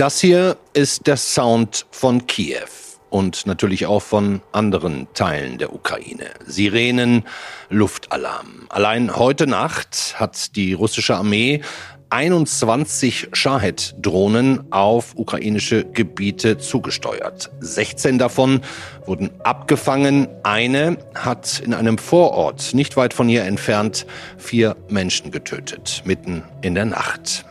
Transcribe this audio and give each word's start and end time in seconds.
Das 0.00 0.18
hier 0.18 0.56
ist 0.72 1.06
der 1.06 1.18
Sound 1.18 1.84
von 1.90 2.26
Kiew 2.26 2.79
und 3.10 3.46
natürlich 3.46 3.86
auch 3.86 4.02
von 4.02 4.40
anderen 4.52 5.08
Teilen 5.14 5.58
der 5.58 5.74
Ukraine. 5.74 6.30
Sirenen, 6.46 7.24
Luftalarm. 7.68 8.66
Allein 8.68 9.16
heute 9.16 9.46
Nacht 9.46 10.14
hat 10.18 10.56
die 10.56 10.72
russische 10.72 11.16
Armee 11.16 11.60
21 12.10 13.28
Shahed-Drohnen 13.32 14.72
auf 14.72 15.14
ukrainische 15.14 15.84
Gebiete 15.84 16.58
zugesteuert. 16.58 17.50
16 17.60 18.18
davon 18.18 18.62
wurden 19.06 19.30
abgefangen. 19.44 20.26
Eine 20.42 20.98
hat 21.14 21.60
in 21.64 21.72
einem 21.72 21.98
Vorort 21.98 22.74
nicht 22.74 22.96
weit 22.96 23.14
von 23.14 23.28
hier 23.28 23.44
entfernt 23.44 24.06
vier 24.38 24.76
Menschen 24.88 25.30
getötet, 25.30 26.02
mitten 26.04 26.42
in 26.62 26.74
der 26.74 26.84
Nacht. 26.84 27.44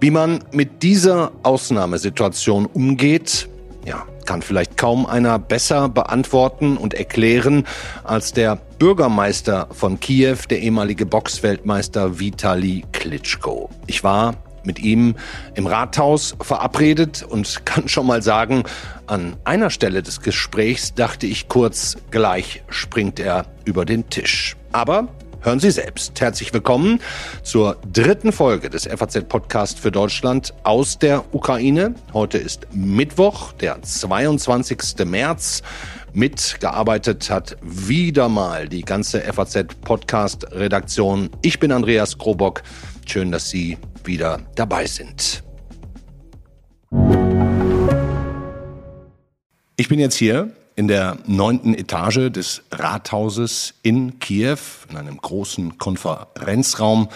Wie 0.00 0.12
man 0.12 0.44
mit 0.52 0.84
dieser 0.84 1.32
Ausnahmesituation 1.42 2.66
umgeht, 2.66 3.48
ja, 3.84 4.06
kann 4.26 4.42
vielleicht 4.42 4.76
kaum 4.76 5.06
einer 5.06 5.38
besser 5.38 5.88
beantworten 5.88 6.76
und 6.76 6.94
erklären 6.94 7.66
als 8.04 8.32
der 8.32 8.58
Bürgermeister 8.78 9.68
von 9.70 9.98
Kiew, 10.00 10.36
der 10.50 10.60
ehemalige 10.60 11.06
Boxweltmeister 11.06 12.18
Vitali 12.18 12.84
Klitschko. 12.92 13.70
Ich 13.86 14.04
war 14.04 14.34
mit 14.66 14.80
ihm 14.80 15.14
im 15.54 15.66
Rathaus 15.66 16.36
verabredet 16.40 17.22
und 17.22 17.62
kann 17.64 17.88
schon 17.88 18.06
mal 18.06 18.22
sagen, 18.22 18.64
an 19.06 19.36
einer 19.44 19.70
Stelle 19.70 20.02
des 20.02 20.20
Gesprächs 20.20 20.92
dachte 20.92 21.26
ich 21.26 21.48
kurz, 21.48 21.96
gleich 22.10 22.62
springt 22.68 23.20
er 23.20 23.46
über 23.64 23.84
den 23.84 24.10
Tisch. 24.10 24.56
Aber 24.72 25.08
Hören 25.40 25.60
Sie 25.60 25.70
selbst. 25.70 26.20
Herzlich 26.20 26.52
willkommen 26.52 27.00
zur 27.42 27.78
dritten 27.92 28.32
Folge 28.32 28.68
des 28.68 28.86
FAZ-Podcast 28.86 29.78
für 29.78 29.92
Deutschland 29.92 30.52
aus 30.64 30.98
der 30.98 31.34
Ukraine. 31.34 31.94
Heute 32.12 32.38
ist 32.38 32.66
Mittwoch, 32.72 33.52
der 33.52 33.80
22. 33.80 34.78
März. 35.04 35.62
Mitgearbeitet 36.12 37.30
hat 37.30 37.56
wieder 37.62 38.28
mal 38.28 38.68
die 38.68 38.82
ganze 38.82 39.20
FAZ-Podcast-Redaktion. 39.20 41.30
Ich 41.42 41.60
bin 41.60 41.70
Andreas 41.70 42.18
Krobock. 42.18 42.62
Schön, 43.06 43.30
dass 43.30 43.50
Sie 43.50 43.78
wieder 44.04 44.40
dabei 44.56 44.86
sind. 44.86 45.44
Ich 49.76 49.88
bin 49.88 50.00
jetzt 50.00 50.16
hier 50.16 50.50
in 50.76 50.88
der 50.88 51.16
neunten 51.26 51.74
Etage 51.74 52.30
des 52.30 52.62
Rathauses 52.70 53.74
in 53.82 54.18
Kiew, 54.18 54.58
in 54.90 54.98
einem 54.98 55.16
großen 55.16 55.78
Konferenzraum 55.78 57.08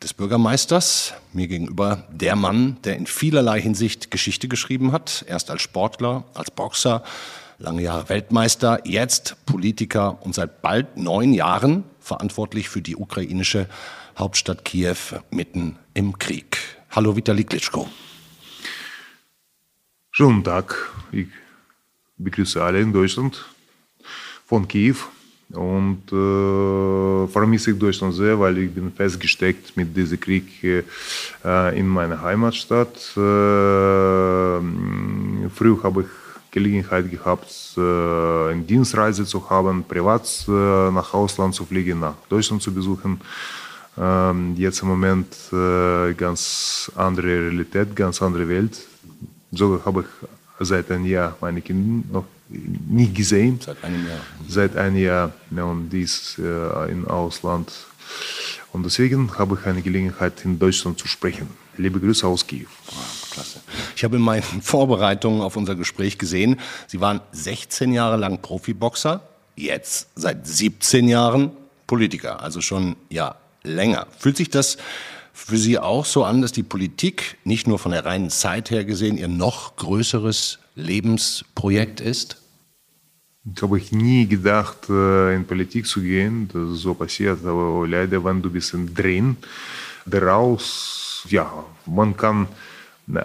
des 0.00 0.14
Bürgermeisters. 0.14 1.12
Mir 1.32 1.48
gegenüber 1.48 2.04
der 2.10 2.36
Mann, 2.36 2.78
der 2.84 2.96
in 2.96 3.06
vielerlei 3.06 3.60
Hinsicht 3.60 4.12
Geschichte 4.12 4.46
geschrieben 4.46 4.92
hat. 4.92 5.24
Erst 5.28 5.50
als 5.50 5.60
Sportler, 5.60 6.24
als 6.34 6.52
Boxer, 6.52 7.02
lange 7.58 7.82
Jahre 7.82 8.08
Weltmeister, 8.08 8.80
jetzt 8.84 9.44
Politiker 9.44 10.18
und 10.24 10.34
seit 10.34 10.62
bald 10.62 10.96
neun 10.96 11.34
Jahren 11.34 11.82
verantwortlich 11.98 12.68
für 12.68 12.80
die 12.80 12.96
ukrainische 12.96 13.66
Hauptstadt 14.16 14.64
Kiew 14.64 14.96
mitten 15.30 15.78
im 15.94 16.16
Krieg. 16.18 16.58
Hallo 16.90 17.16
Vitali 17.16 17.42
Klitschko. 17.42 17.88
Schönen 20.12 20.44
Tag. 20.44 20.90
Ich 21.10 21.26
begrüße 22.24 22.62
alle 22.62 22.80
in 22.80 22.92
Deutschland 22.92 23.44
von 24.46 24.66
Kiew 24.66 24.96
und 25.52 26.12
äh, 26.12 27.26
vermisse 27.28 27.72
ich 27.72 27.78
Deutschland 27.78 28.14
sehr, 28.14 28.38
weil 28.38 28.58
ich 28.58 28.70
bin 28.70 28.92
festgesteckt 28.92 29.76
mit 29.76 29.96
diesem 29.96 30.20
Krieg 30.20 30.46
äh, 30.62 31.78
in 31.78 31.88
meiner 31.88 32.22
Heimatstadt. 32.22 32.94
Äh, 33.16 33.20
früher 35.50 35.82
habe 35.82 36.02
ich 36.02 36.08
Gelegenheit 36.50 37.10
gehabt, 37.10 37.52
äh, 37.76 37.80
eine 37.80 38.62
Dienstreise 38.62 39.24
zu 39.24 39.48
haben, 39.50 39.84
privat 39.84 40.44
äh, 40.48 40.90
nach 40.90 41.14
Ausland 41.14 41.54
zu 41.54 41.64
fliegen, 41.64 42.00
nach 42.00 42.14
Deutschland 42.28 42.62
zu 42.62 42.72
besuchen. 42.72 43.20
Ähm, 43.98 44.54
jetzt 44.56 44.82
im 44.82 44.88
Moment 44.88 45.34
äh, 45.52 46.12
ganz 46.14 46.90
andere 46.96 47.26
Realität, 47.26 47.94
ganz 47.94 48.22
andere 48.22 48.48
Welt. 48.48 48.78
Sogar 49.52 49.84
habe 49.84 50.02
ich 50.02 50.28
seit 50.60 50.90
einem 50.90 51.06
Jahr 51.06 51.36
meine 51.40 51.60
Kinder 51.60 52.04
noch 52.12 52.24
nicht 52.48 53.14
gesehen. 53.14 53.58
Seit 53.64 53.82
einem 53.82 54.06
Jahr. 54.06 54.20
Seit 54.48 54.76
einem 54.76 54.96
Jahr 54.96 55.32
ja, 55.50 55.64
und 55.64 55.90
dies 55.90 56.38
äh, 56.38 56.90
im 56.92 57.08
Ausland. 57.08 57.72
Und 58.72 58.84
deswegen 58.84 59.36
habe 59.38 59.58
ich 59.60 59.66
eine 59.66 59.82
Gelegenheit, 59.82 60.44
in 60.44 60.58
Deutschland 60.58 60.98
zu 60.98 61.08
sprechen. 61.08 61.48
Liebe 61.76 61.98
Grüße 61.98 62.26
aus 62.26 62.46
Kiew. 62.46 62.66
klasse. 63.30 63.60
Ich 63.96 64.04
habe 64.04 64.16
in 64.16 64.22
meinen 64.22 64.42
Vorbereitungen 64.62 65.40
auf 65.40 65.56
unser 65.56 65.74
Gespräch 65.74 66.18
gesehen, 66.18 66.60
Sie 66.86 67.00
waren 67.00 67.20
16 67.32 67.92
Jahre 67.92 68.16
lang 68.16 68.42
Profiboxer, 68.42 69.22
jetzt 69.56 70.08
seit 70.14 70.46
17 70.46 71.08
Jahren 71.08 71.52
Politiker, 71.86 72.42
also 72.42 72.60
schon 72.60 72.96
ja 73.08 73.34
länger. 73.62 74.06
Fühlt 74.18 74.36
sich 74.36 74.50
das 74.50 74.78
für 75.46 75.56
Sie 75.56 75.78
auch 75.78 76.04
so 76.04 76.24
an, 76.24 76.42
dass 76.42 76.52
die 76.52 76.62
Politik 76.62 77.36
nicht 77.44 77.66
nur 77.66 77.78
von 77.78 77.92
der 77.92 78.04
reinen 78.04 78.30
Zeit 78.30 78.70
her 78.70 78.84
gesehen 78.84 79.16
Ihr 79.16 79.28
noch 79.28 79.76
größeres 79.76 80.58
Lebensprojekt 80.74 82.00
ist? 82.00 82.36
Ich 83.44 83.62
habe 83.62 83.80
nie 83.90 84.26
gedacht, 84.26 84.88
äh, 84.90 85.34
in 85.34 85.46
Politik 85.46 85.86
zu 85.86 86.02
gehen. 86.02 86.48
Das 86.52 86.70
ist 86.70 86.82
so 86.82 86.94
passiert. 86.94 87.44
Aber 87.44 87.86
leider, 87.88 88.22
wenn 88.22 88.42
du 88.42 88.50
bist 88.50 88.74
drin, 88.94 89.38
daraus, 90.04 91.24
ja, 91.28 91.50
man 91.86 92.16
kann 92.16 92.46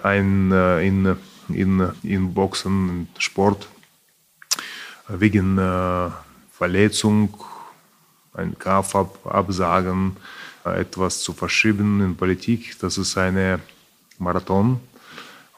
ein, 0.04 0.52
äh, 0.52 0.88
in, 0.88 1.18
in, 1.50 1.92
in 2.02 2.34
Boxen, 2.34 3.10
Sport, 3.20 3.68
wegen 5.10 5.58
äh, 5.58 6.10
Verletzung, 6.52 7.38
einen 8.34 8.58
Kampf 8.58 8.96
absagen, 9.26 10.16
etwas 10.66 11.22
zu 11.22 11.34
verschieben 11.34 12.02
in 12.02 12.16
Politik. 12.16 12.78
Das 12.80 12.98
ist 12.98 13.18
eine 13.18 13.60
Marathon. 14.18 14.80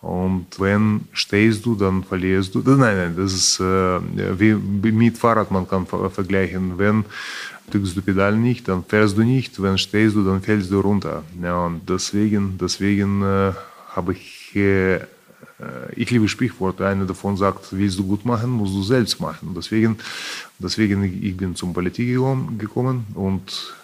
Und 0.01 0.47
wenn 0.59 1.01
stehst 1.11 1.65
du, 1.65 1.75
dann 1.75 2.03
verlierst 2.03 2.53
du. 2.53 2.59
Nein, 2.59 2.97
nein, 2.97 3.15
das 3.17 3.33
ist 3.33 3.59
äh, 3.59 3.99
wie 4.39 4.91
mit 4.91 5.17
Fahrrad, 5.17 5.49
man 5.49 5.67
kann 5.67 5.87
vergleichen. 5.87 6.77
Wenn 6.77 7.03
drückst 7.71 7.97
du 7.97 8.01
Pedal 8.01 8.37
nicht, 8.37 8.67
dann 8.67 8.83
fährst 8.83 9.17
du 9.17 9.23
nicht. 9.23 9.61
Wenn 9.61 9.77
stehst 9.77 10.15
du, 10.15 10.23
dann 10.23 10.41
fällst 10.41 10.71
du 10.71 10.79
runter. 10.79 11.23
Ja, 11.41 11.65
und 11.65 11.89
deswegen, 11.89 12.57
deswegen 12.59 13.21
äh, 13.23 13.53
habe 13.89 14.13
ich, 14.13 14.55
äh, 14.55 14.99
ich 15.95 16.11
liebe 16.11 16.27
Sprichworte. 16.27 16.85
Einer 16.85 17.05
davon 17.05 17.35
sagt, 17.35 17.67
willst 17.71 17.97
du 17.97 18.05
gut 18.05 18.23
machen, 18.23 18.51
musst 18.51 18.75
du 18.75 18.83
selbst 18.83 19.19
machen. 19.19 19.53
Deswegen, 19.55 19.97
deswegen 20.59 21.03
ich 21.03 21.35
bin 21.35 21.55
zum 21.55 21.73
Politik 21.73 22.07
gekommen 22.57 23.07
und 23.15 23.75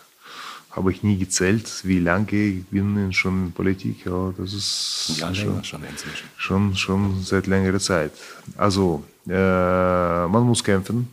habe 0.75 0.91
ich 0.91 1.03
nie 1.03 1.17
gezählt, 1.17 1.81
wie 1.83 1.99
lange 1.99 2.31
ich 2.31 2.65
bin 2.65 3.13
schon 3.13 3.45
in 3.45 3.51
Politik. 3.51 4.05
Ja, 4.05 4.33
das 4.37 4.53
ist 4.53 5.17
ja, 5.17 5.33
schon, 5.33 5.63
schon, 5.63 5.83
inzwischen. 5.83 6.27
schon, 6.35 6.75
schon 6.75 7.23
seit 7.23 7.47
längerer 7.47 7.79
Zeit. 7.79 8.11
Also, 8.57 9.03
äh, 9.27 9.31
man 9.31 10.43
muss 10.43 10.63
kämpfen, 10.63 11.07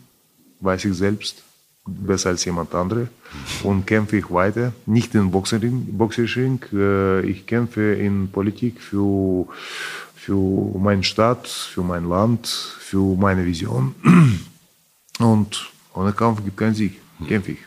weiß 0.59 0.85
ich 0.85 0.95
selbst, 0.95 1.43
besser 1.85 2.29
als 2.29 2.43
jemand 2.45 2.73
andere. 2.73 3.09
Und 3.63 3.85
kämpfe 3.85 4.17
ich 4.17 4.31
weiter, 4.31 4.73
nicht 4.85 5.13
in 5.13 5.29
Boxering, 5.29 5.85
Boxering 5.97 6.59
äh, 6.73 7.21
ich 7.21 7.45
kämpfe 7.45 7.93
in 7.93 8.29
Politik 8.31 8.81
für, 8.81 9.47
für 10.15 10.79
meinen 10.79 11.03
Staat, 11.03 11.47
für 11.47 11.83
mein 11.83 12.09
Land, 12.09 12.47
für 12.47 13.15
meine 13.15 13.45
Vision. 13.45 13.93
Und 15.19 15.69
ohne 15.93 16.13
Kampf 16.13 16.43
gibt 16.43 16.57
keinen 16.57 16.73
Sieg, 16.73 16.99
kämpfe 17.27 17.51
ich. 17.51 17.59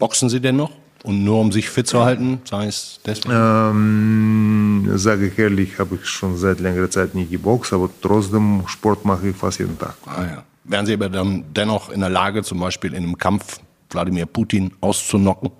Boxen 0.00 0.28
Sie 0.28 0.40
denn 0.40 0.56
noch? 0.56 0.72
Und 1.04 1.22
nur 1.22 1.40
um 1.40 1.52
sich 1.52 1.70
fit 1.70 1.86
zu 1.86 2.04
halten, 2.04 2.40
sei 2.44 2.66
es 2.66 3.00
deswegen? 3.06 3.32
Ähm, 3.32 4.90
sage 4.96 5.28
ich 5.28 5.38
ehrlich, 5.38 5.78
habe 5.78 5.94
ich 5.94 6.06
schon 6.06 6.36
seit 6.36 6.58
längerer 6.58 6.90
Zeit 6.90 7.14
nie 7.14 7.26
geboxt, 7.26 7.72
aber 7.72 7.88
trotzdem 8.02 8.64
Sport 8.66 9.04
mache 9.04 9.28
ich 9.28 9.36
fast 9.36 9.60
jeden 9.60 9.78
Tag. 9.78 9.94
Ah, 10.06 10.24
ja. 10.24 10.42
Wären 10.64 10.86
Sie 10.86 10.94
aber 10.94 11.08
dann 11.08 11.44
dennoch 11.54 11.90
in 11.90 12.00
der 12.00 12.10
Lage, 12.10 12.42
zum 12.42 12.58
Beispiel 12.58 12.94
in 12.94 13.04
einem 13.04 13.16
Kampf 13.16 13.60
Wladimir 13.90 14.26
Putin 14.26 14.72
auszunocken? 14.80 15.50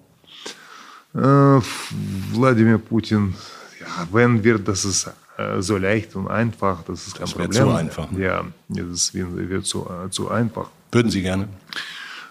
Äh, 1.14 1.18
Wladimir 1.20 2.78
Putin, 2.78 3.34
ja, 3.80 4.06
wenn 4.12 4.42
wird, 4.42 4.66
das 4.68 4.84
ist 4.84 5.10
äh, 5.38 5.62
so 5.62 5.78
leicht 5.78 6.14
und 6.16 6.28
einfach, 6.28 6.82
das 6.82 7.06
ist 7.06 7.14
kein 7.14 7.22
das 7.22 7.32
Problem. 7.32 7.52
zu 7.52 7.70
einfach. 7.70 8.10
Ne? 8.10 8.24
Ja, 8.24 8.44
das 8.68 9.14
wird, 9.14 9.66
zu, 9.66 9.88
äh, 9.88 10.10
zu 10.10 10.30
einfach. 10.30 10.68
Würden 10.92 11.10
Sie 11.10 11.22
gerne? 11.22 11.48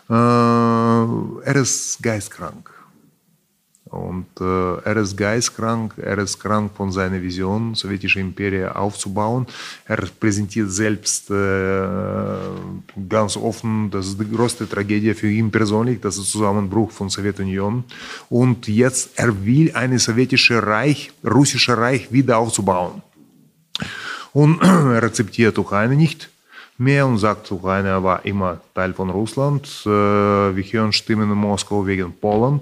Äh, 0.10 0.14
er 0.14 1.56
ist 1.56 1.98
geistkrank. 2.02 2.77
Und 3.98 4.28
äh, 4.40 4.90
er 4.90 4.98
ist 4.98 5.18
geistkrank, 5.18 5.94
er 5.98 6.20
ist 6.20 6.40
krank 6.40 6.72
von 6.76 6.92
seiner 6.92 7.22
Vision, 7.22 7.74
sowjetische 7.74 8.20
Imperie 8.20 8.66
aufzubauen. 8.66 9.48
Er 9.86 9.98
präsentiert 10.20 10.72
selbst 10.72 11.32
äh, 11.32 11.88
ganz 13.10 13.36
offen, 13.36 13.90
das 13.90 14.08
ist 14.08 14.20
die 14.20 14.30
größte 14.30 14.70
Tragödie 14.70 15.14
für 15.16 15.30
ihn 15.30 15.50
persönlich, 15.50 16.00
das 16.00 16.18
ist 16.18 16.32
Zusammenbruch 16.32 16.92
von 16.92 17.10
Sowjetunion. 17.10 17.84
Und 18.30 18.68
jetzt, 18.68 19.12
er 19.16 19.46
will 19.46 19.72
ein 19.74 19.98
sowjetisches 19.98 20.64
Reich, 20.64 21.12
russisches 21.24 21.76
Reich 21.76 22.12
wieder 22.12 22.38
aufzubauen. 22.38 23.02
Und 24.32 24.62
er 24.62 25.04
akzeptiert 25.04 25.58
Ukraine 25.58 25.96
nicht 25.96 26.30
mehr 26.78 27.08
und 27.08 27.18
sagt, 27.18 27.52
Ukraine 27.52 28.04
war 28.04 28.24
immer 28.26 28.60
Teil 28.76 28.94
von 28.94 29.10
Russland. 29.10 29.66
Äh, 29.86 29.90
wir 29.90 30.64
hören 30.64 30.94
Stimmen 30.94 31.32
in 31.32 31.38
Moskau 31.38 31.86
wegen 31.88 32.14
Polen, 32.14 32.62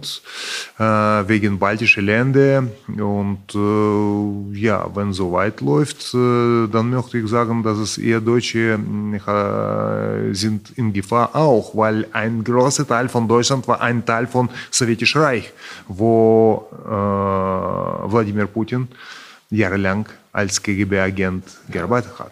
äh, 0.80 0.84
wegen 1.28 1.60
baltischer 1.60 2.02
Länder. 2.02 2.64
Und 2.88 3.54
äh, 3.54 4.58
ja, 4.58 4.90
wenn 4.96 5.12
so 5.12 5.34
weit 5.34 5.60
läuft, 5.62 6.14
dann 6.14 6.90
möchte 6.90 7.18
ich 7.18 7.28
sagen, 7.28 7.64
dass 7.64 7.78
es 7.78 7.98
eher 7.98 8.22
Deutsche 8.22 8.80
sind 10.32 10.70
in 10.78 10.94
Gefahr 10.94 11.36
auch, 11.36 11.76
weil 11.76 12.08
ein 12.14 12.44
großer 12.44 12.88
Teil 12.88 13.10
von 13.10 13.28
Deutschland 13.28 13.68
war 13.68 13.82
ein 13.82 14.06
Teil 14.06 14.28
von 14.28 14.50
Sowjetischem 14.72 15.22
Reich, 15.22 15.52
wo 15.88 16.68
Wladimir 18.08 18.48
Putin 18.48 18.88
jahrelang 19.50 20.08
als 20.32 20.62
KGB-Agent 20.62 21.44
gearbeitet 21.70 22.20
hat. 22.20 22.32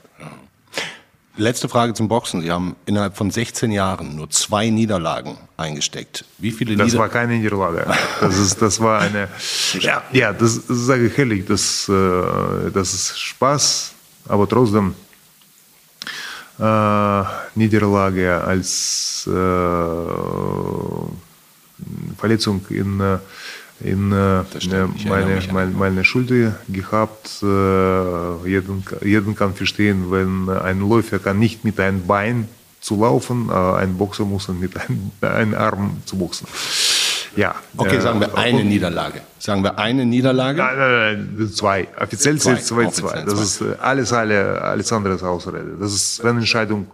Letzte 1.35 1.67
Frage 1.67 1.95
zum 1.95 2.07
Boxen. 2.07 2.41
Sie 2.41 2.51
haben 2.51 2.75
innerhalb 2.85 3.17
von 3.17 3.31
16 3.31 3.71
Jahren 3.71 4.15
nur 4.15 4.29
zwei 4.29 4.69
Niederlagen 4.69 5.37
eingesteckt. 5.57 6.25
Wie 6.37 6.51
viele 6.51 6.75
Das 6.75 6.87
Nieder 6.87 6.99
war 6.99 7.09
keine 7.09 7.33
Niederlage. 7.33 7.87
Das, 8.21 8.37
ist, 8.37 8.61
das 8.61 8.79
war 8.79 9.01
eine. 9.01 9.27
ja, 9.79 10.03
ja, 10.11 10.31
das, 10.31 10.67
das 10.67 10.77
sage 10.77 11.07
ich 11.07 11.17
ehrlich. 11.17 11.45
Das, 11.45 11.89
äh, 11.89 12.71
das 12.71 12.93
ist 12.93 13.19
Spaß, 13.19 13.93
aber 14.27 14.47
trotzdem 14.47 14.93
äh, 16.59 17.23
Niederlage 17.55 18.39
als 18.43 19.27
äh, 19.27 19.31
Verletzung 22.17 22.63
in. 22.69 23.19
Äh, 23.81 23.89
in 23.89 24.11
äh, 24.11 24.43
meine, 25.07 25.41
meine, 25.51 25.71
meine 25.71 26.03
Schulter 26.03 26.55
gehabt. 26.69 27.41
Äh, 27.41 28.49
jeden, 28.49 28.83
jeden 29.03 29.35
kann 29.35 29.53
verstehen, 29.53 30.11
wenn 30.11 30.49
ein 30.49 30.79
Läufer 30.87 31.19
kann 31.19 31.39
nicht 31.39 31.63
mit 31.63 31.79
einem 31.79 32.05
Bein 32.05 32.47
zu 32.79 32.99
laufen, 32.99 33.49
äh, 33.49 33.53
ein 33.53 33.97
Boxer 33.97 34.25
muss 34.25 34.47
mit 34.49 34.75
einem, 34.77 35.11
einem 35.21 35.53
Arm 35.53 36.01
zu 36.05 36.17
boxen. 36.17 36.47
Ja. 37.35 37.55
Okay, 37.77 37.99
sagen 37.99 38.19
wir 38.19 38.37
eine 38.37 38.59
und, 38.59 38.67
Niederlage. 38.67 39.21
Sagen 39.39 39.63
wir 39.63 39.79
eine 39.79 40.05
Niederlage? 40.05 40.59
Nein, 40.59 40.77
nein, 40.77 41.35
nein 41.37 41.49
zwei. 41.51 41.87
Offiziell 41.99 42.39
sind 42.39 42.59
es 42.59 42.67
zwei, 42.67 42.87
zwei. 42.87 43.23
Das 43.23 43.39
ist 43.39 43.63
alles, 43.79 44.13
alle, 44.13 44.61
alles 44.61 44.91
andere 44.93 45.15
ist 45.15 45.23
Ausrede. 45.23 45.75
Das 45.79 45.93
ist, 45.93 46.23
wenn 46.23 46.37
Entscheidung 46.37 46.87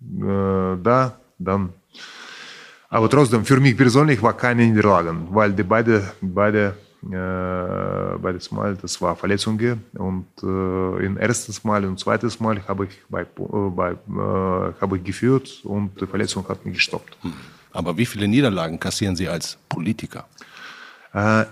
äh, 0.00 0.76
da, 0.80 1.18
dann 1.38 1.70
aber 2.88 3.08
trotzdem, 3.08 3.44
für 3.44 3.60
mich 3.60 3.76
persönlich 3.76 4.22
war 4.22 4.36
keine 4.36 4.66
Niederlage, 4.66 5.14
weil 5.30 5.52
die 5.52 5.62
beide, 5.62 6.12
beide 6.20 6.74
äh, 7.04 8.18
beides 8.18 8.50
Mal, 8.50 8.76
das 8.76 9.00
war 9.00 9.14
Verletzungen 9.14 9.84
und 9.94 10.26
äh, 10.42 11.06
im 11.06 11.16
erstes 11.16 11.62
Mal 11.62 11.84
und 11.84 11.98
zweites 11.98 12.40
Mal 12.40 12.66
habe 12.66 12.86
ich, 12.86 12.90
bei, 13.08 13.22
äh, 13.22 13.26
bei, 13.70 13.92
äh, 13.92 13.96
habe 14.80 14.96
ich 14.96 15.04
geführt 15.04 15.60
und 15.64 16.00
die 16.00 16.06
Verletzung 16.06 16.46
hat 16.48 16.64
mich 16.66 16.74
gestoppt. 16.74 17.16
Hm. 17.22 17.32
Aber 17.72 17.96
wie 17.96 18.06
viele 18.06 18.26
Niederlagen 18.26 18.80
kassieren 18.80 19.14
Sie 19.14 19.28
als 19.28 19.58
Politiker? 19.68 20.26
Äh, 21.12 21.44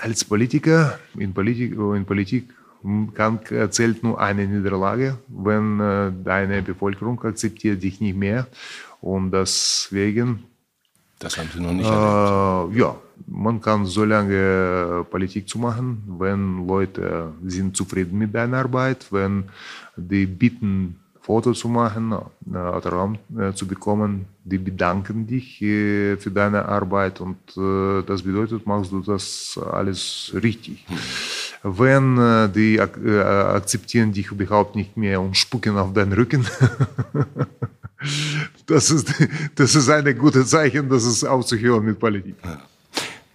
als 0.00 0.24
Politiker, 0.24 0.98
in 1.16 1.34
Politik, 1.34 1.74
in 1.74 2.04
Politik 2.06 2.48
kann, 3.14 3.40
zählt 3.70 4.02
nur 4.02 4.18
eine 4.20 4.46
Niederlage, 4.46 5.18
wenn 5.28 5.80
äh, 5.80 6.12
deine 6.24 6.62
Bevölkerung 6.62 7.22
akzeptiert 7.22 7.82
dich 7.82 8.00
nicht 8.00 8.16
mehr 8.16 8.46
und 9.00 9.32
deswegen 9.32 10.44
das 11.18 11.36
haben 11.36 11.48
Sie 11.52 11.60
noch 11.60 11.72
nicht 11.72 11.88
erlebt. 11.88 12.74
Äh, 12.74 12.78
ja, 12.78 12.96
man 13.26 13.60
kann 13.60 13.86
so 13.86 14.04
lange 14.04 15.04
Politik 15.10 15.48
zu 15.48 15.58
machen, 15.58 16.02
wenn 16.18 16.66
Leute 16.66 17.32
sind 17.44 17.76
zufrieden 17.76 18.18
mit 18.18 18.34
deiner 18.34 18.58
Arbeit, 18.58 19.06
wenn 19.10 19.44
die 19.96 20.26
bitten, 20.26 20.96
Foto 21.28 21.52
zu 21.52 21.68
machen, 21.68 22.14
äh, 22.50 22.56
Autogramm 22.56 23.18
äh, 23.38 23.52
zu 23.52 23.66
bekommen, 23.66 24.24
die 24.44 24.56
bedanken 24.56 25.26
dich 25.26 25.60
äh, 25.60 26.16
für 26.16 26.30
deine 26.30 26.64
Arbeit 26.64 27.20
und 27.20 27.36
äh, 27.54 28.02
das 28.06 28.22
bedeutet, 28.22 28.66
machst 28.66 28.92
du 28.92 29.02
das 29.02 29.60
alles 29.70 30.32
richtig. 30.42 30.86
Hm. 30.88 30.96
Wenn 31.78 32.16
äh, 32.16 32.48
die 32.48 32.80
akzeptieren 32.80 34.12
dich 34.12 34.32
überhaupt 34.32 34.74
nicht 34.74 34.96
mehr 34.96 35.20
und 35.20 35.36
spucken 35.36 35.76
auf 35.76 35.92
deinen 35.92 36.14
Rücken, 36.14 36.46
das 38.66 38.90
ist, 38.90 39.12
das 39.54 39.74
ist 39.74 39.88
ein 39.88 40.18
gutes 40.18 40.50
Zeichen, 40.50 40.88
dass 40.88 41.04
es 41.04 41.24
aufzuhören 41.24 41.84
mit 41.84 41.98
Politik. 41.98 42.36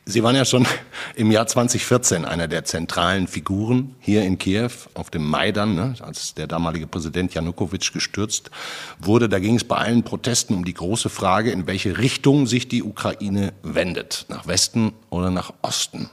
Sie 0.06 0.22
waren 0.22 0.36
ja 0.36 0.44
schon 0.44 0.68
im 1.16 1.32
Jahr 1.32 1.48
2014 1.48 2.26
einer 2.26 2.50
der 2.50 2.66
zentralen 2.66 3.28
Figuren 3.28 3.96
hier 4.00 4.24
in 4.24 4.38
Kiew 4.38 4.72
auf 4.96 5.10
dem 5.10 5.26
Maidan, 5.26 5.76
ne, 5.76 5.96
als 6.02 6.34
der 6.34 6.46
damalige 6.48 6.88
Präsident 6.88 7.34
Janukowitsch 7.34 7.94
gestürzt 7.94 8.52
wurde. 9.00 9.30
Da 9.30 9.40
ging 9.40 9.56
es 9.56 9.64
bei 9.64 9.78
allen 9.78 10.04
Protesten 10.04 10.56
um 10.56 10.66
die 10.66 10.74
große 10.74 11.08
Frage, 11.08 11.52
in 11.52 11.68
welche 11.68 11.98
Richtung 12.00 12.48
sich 12.48 12.68
die 12.68 12.84
Ukraine 12.84 13.54
wendet, 13.64 14.26
nach 14.28 14.46
Westen 14.46 14.92
oder 15.10 15.32
nach 15.32 15.54
Osten. 15.62 16.10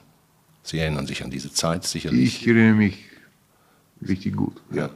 Sie 0.63 0.79
erinnern 0.79 1.05
sich 1.05 1.23
an 1.23 1.29
diese 1.29 1.51
Zeit 1.51 1.83
sicherlich. 1.83 2.41
Ich 2.41 2.47
erinnere 2.47 2.75
mich 2.75 2.97
richtig 4.07 4.37
gut. 4.37 4.61
Ja. 4.71 4.89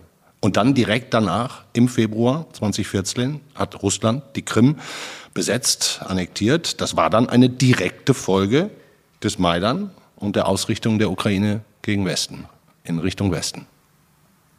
Und 0.46 0.58
dann 0.58 0.76
direkt 0.76 1.12
danach, 1.16 1.64
im 1.74 1.88
Februar 1.88 2.46
2014, 2.54 3.42
hat 3.56 3.82
Russland 3.82 4.22
die 4.36 4.44
Krim 4.44 4.76
besetzt, 5.34 6.02
annektiert. 6.06 6.82
Das 6.82 6.96
war 6.96 7.10
dann 7.10 7.28
eine 7.28 7.50
direkte 7.50 8.14
Folge 8.14 8.70
des 9.24 9.40
Maidan 9.40 9.90
und 10.16 10.36
der 10.36 10.48
Ausrichtung 10.48 11.00
der 11.00 11.10
Ukraine 11.10 11.62
gegen 11.82 12.06
Westen, 12.06 12.46
in 12.84 13.00
Richtung 13.00 13.32
Westen. 13.32 13.66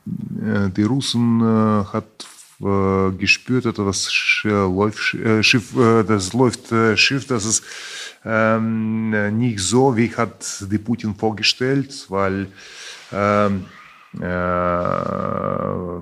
Die 0.04 0.82
Russen 0.82 1.40
äh, 1.40 1.84
hat 1.84 2.26
äh, 2.60 3.12
gespürt, 3.16 3.66
etwas 3.66 4.10
läuft, 4.42 5.14
äh, 5.14 5.44
Schiff, 5.44 5.72
das 5.76 6.32
läuft 6.32 6.74
Schiff, 6.96 7.28
das 7.28 7.44
ist 7.44 7.62
ähm, 8.24 9.10
nicht 9.38 9.60
so, 9.60 9.96
wie 9.96 10.12
hat 10.16 10.64
die 10.68 10.78
Putin 10.78 11.14
vorgestellt, 11.14 12.06
weil 12.08 12.48
ähm, 13.12 13.66
äh, 13.66 13.75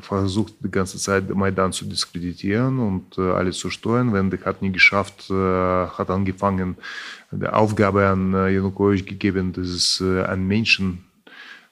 versucht 0.00 0.55
die 0.61 0.70
ganze 0.70 0.99
Zeit 0.99 1.28
Maidan 1.34 1.72
zu 1.72 1.84
diskreditieren 1.84 2.78
und 2.78 3.19
äh, 3.19 3.32
alles 3.32 3.58
zu 3.58 3.70
steuern. 3.70 4.12
Wenn 4.12 4.31
der 4.31 4.41
hat 4.44 4.62
nie 4.62 4.70
geschafft, 4.70 5.31
äh, 5.31 5.34
hat 5.34 6.10
angefangen, 6.10 6.77
die 7.32 7.46
Aufgabe 7.48 8.06
an 8.06 8.32
Janukowitsch 8.32 9.06
gegeben, 9.06 9.53
das 9.53 9.69
ist 9.69 10.00
an 10.00 10.46
Menschen 10.46 11.05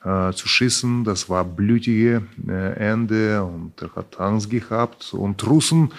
zu 0.02 0.48
schießen. 0.48 1.04
Das 1.04 1.30
war 1.30 1.44
blutige 1.44 2.22
Ende 2.48 3.44
und 3.44 3.80
er 3.80 3.94
hat 3.94 4.18
Angst 4.18 4.50
gehabt. 4.50 5.14
Und 5.14 5.46
Russen 5.46 5.92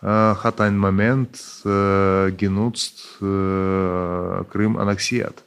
hat 0.00 0.58
einen 0.62 0.78
Moment 0.78 1.38
genutzt, 1.62 3.18
Krim 3.18 4.76
annexiert. 4.78 5.44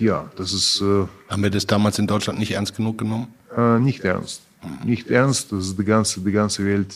Ja, 0.00 0.30
das 0.36 0.52
ist. 0.54 0.80
Äh, 0.80 1.06
Haben 1.28 1.42
wir 1.42 1.50
das 1.50 1.66
damals 1.66 1.98
in 1.98 2.06
Deutschland 2.06 2.38
nicht 2.38 2.52
ernst 2.52 2.74
genug 2.74 2.98
genommen? 2.98 3.28
Äh, 3.54 3.78
nicht 3.78 4.02
ernst. 4.02 4.42
Nicht 4.84 5.10
ernst. 5.10 5.52
Das 5.52 5.66
ist 5.66 5.78
die 5.78 5.84
ganze, 5.84 6.20
die 6.20 6.32
ganze 6.32 6.64
Welt. 6.64 6.94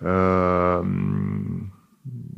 Äh, 0.00 0.86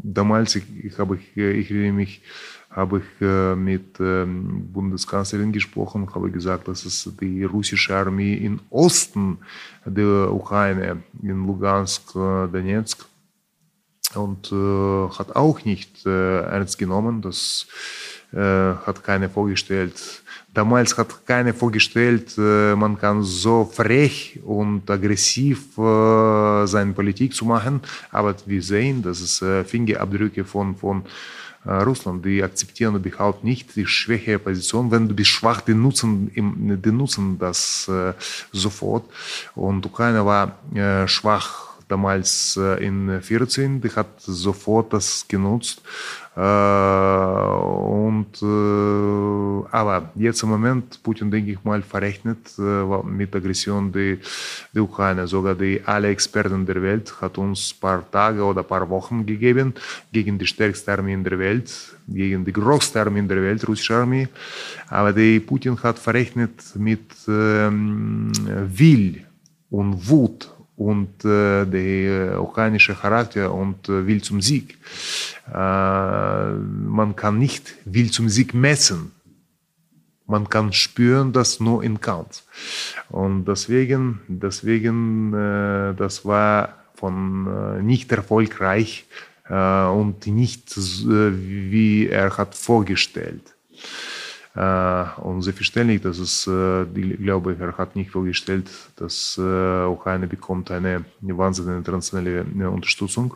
damals, 0.03 0.57
ich, 0.57 0.65
ich, 0.83 0.99
habe, 0.99 1.17
ich, 1.17 1.37
ich 1.37 1.71
erinnere 1.71 1.93
mich, 1.93 2.23
habe 2.71 2.99
ich 2.99 3.25
äh, 3.25 3.55
mit 3.55 4.01
ähm, 4.01 4.69
Bundeskanzlerin 4.73 5.53
gesprochen, 5.53 6.13
habe 6.13 6.29
gesagt, 6.33 6.67
dass 6.67 6.85
es 6.85 7.09
die 7.21 7.45
russische 7.45 7.95
Armee 7.95 8.35
im 8.35 8.59
Osten 8.71 9.39
der 9.87 10.33
Ukraine, 10.33 11.05
in 11.23 11.47
Lugansk, 11.47 12.17
äh, 12.17 12.49
Donetsk, 12.49 13.07
und 14.17 14.51
äh, 14.53 15.09
hat 15.19 15.35
auch 15.35 15.65
nicht 15.65 16.05
ernst 16.07 16.79
genommen, 16.79 17.23
dass 17.23 17.67
äh, 17.67 18.15
hat 18.35 19.05
keiner 19.05 19.29
vorgestellt. 19.29 20.23
Damals 20.55 20.97
hat 20.97 21.27
keiner 21.27 21.53
vorgestellt, 21.53 22.39
äh, 22.39 22.77
man 22.77 22.97
kann 22.97 23.25
so 23.25 23.65
frech 23.65 24.39
und 24.45 24.89
aggressiv 24.89 25.77
äh, 25.77 26.67
seine 26.67 26.93
Politik 26.93 27.35
zu 27.35 27.45
machen. 27.45 27.81
Aber 28.13 28.37
wir 28.47 28.63
sehen, 28.63 29.03
dass 29.03 29.21
es 29.21 29.45
Fingerabdrücke 29.69 30.45
von, 30.45 30.77
von 30.77 31.03
Russland, 31.67 32.25
die 32.25 32.43
akzeptieren 32.43 32.95
überhaupt 32.95 33.43
nicht 33.43 33.75
die 33.75 33.87
schwächere 33.87 34.39
Position. 34.39 34.91
Wenn 34.91 35.09
du 35.09 35.15
bist 35.15 35.31
schwach, 35.31 35.63
die 35.63 35.75
nutzen, 35.75 36.31
die 36.35 36.93
nutzen 36.93 37.39
das 37.39 37.91
sofort. 38.53 39.05
Und 39.55 39.87
Ukraine 39.87 40.27
war 40.27 40.59
schwach 41.09 41.71
damals 41.89 42.59
in 42.81 43.19
14, 43.23 43.81
die 43.81 43.91
hat 43.91 44.09
sofort 44.19 44.93
das 44.93 45.25
genutzt. 45.27 45.81
Und, 46.37 48.27
aber 49.71 50.11
jetzt 50.17 50.43
im 50.43 50.49
Moment, 50.49 51.01
Putin, 51.03 51.31
denke 51.31 51.53
ich 51.53 51.63
mal, 51.63 51.81
verrechnet 51.83 52.59
mit 53.05 53.35
Aggression 53.37 53.93
die, 53.93 54.19
die 54.75 54.81
Ukraine. 54.81 55.29
Sogar 55.29 55.55
die 55.55 55.81
alle 55.85 56.09
Experten 56.09 56.67
der 56.67 56.83
Welt 56.83 57.15
hat 57.21 57.39
uns 57.39 57.73
ein 57.73 57.81
paar 57.81 58.11
Tage 58.11 58.43
oder 58.43 58.63
ein 58.63 58.67
paar 58.67 58.89
Wochen 58.91 59.25
gegeben 59.25 59.75
gegen 60.13 60.37
die 60.39 60.47
stärkste 60.47 60.93
Armee 60.93 61.15
in 61.15 61.23
der 61.23 61.39
Welt, 61.39 61.71
gegen 62.09 62.45
die 62.45 62.53
größte 62.53 63.01
Armee 63.01 63.21
in 63.21 63.29
der 63.29 63.41
Welt, 63.41 63.67
russische 63.69 63.95
Armee. 63.95 64.29
Aber 64.89 65.13
die 65.13 65.39
Putin 65.39 65.81
hat 65.83 65.99
verrechnet 65.99 66.75
mit 66.75 67.13
ähm, 67.29 68.33
Will 68.77 69.25
und 69.71 70.09
Wut 70.09 70.54
und 70.77 71.25
äh, 71.25 71.65
der 71.67 72.43
ukrainische 72.43 72.95
Charakter 72.95 73.53
und 73.53 73.89
äh, 73.89 74.07
will 74.07 74.23
zum 74.23 74.41
Sieg. 74.41 74.79
Äh, 75.49 75.53
man 75.53 77.15
kann 77.17 77.39
nicht 77.39 77.75
will 77.85 78.11
zum 78.11 78.29
Sieg 78.29 78.55
messen. 78.55 79.13
Man 80.27 80.49
kann 80.49 80.73
spüren 80.73 81.33
das 81.33 81.61
nur 81.61 81.85
in 81.85 82.01
Kampf. 82.01 82.43
Und 83.11 83.45
deswegen, 83.45 84.21
deswegen, 84.27 85.35
äh, 85.35 85.95
das 85.95 86.25
war 86.25 86.75
von 86.95 87.47
äh, 87.47 87.83
nicht 87.83 88.11
erfolgreich 88.11 89.05
äh, 89.49 89.85
und 89.85 90.27
nicht 90.27 90.75
wie 90.77 92.09
er 92.09 92.37
hat 92.37 92.55
vorgestellt. 92.55 93.55
Äh, 94.55 95.05
und 95.21 95.43
selbstverständlich, 95.43 96.01
dass 96.01 96.19
es, 96.19 96.47
äh, 96.47 96.85
ich 96.85 97.19
glaube, 97.19 97.57
er 97.59 97.77
hat 97.77 97.97
nicht 97.97 98.13
vorgestellt, 98.13 98.71
dass 98.97 99.37
äh, 99.37 99.85
Ukraine 99.87 100.29
bekommt 100.29 100.71
eine 100.71 101.05
wahnsinnige 101.21 101.77
internationale 101.77 102.45
Unterstützung, 102.71 103.35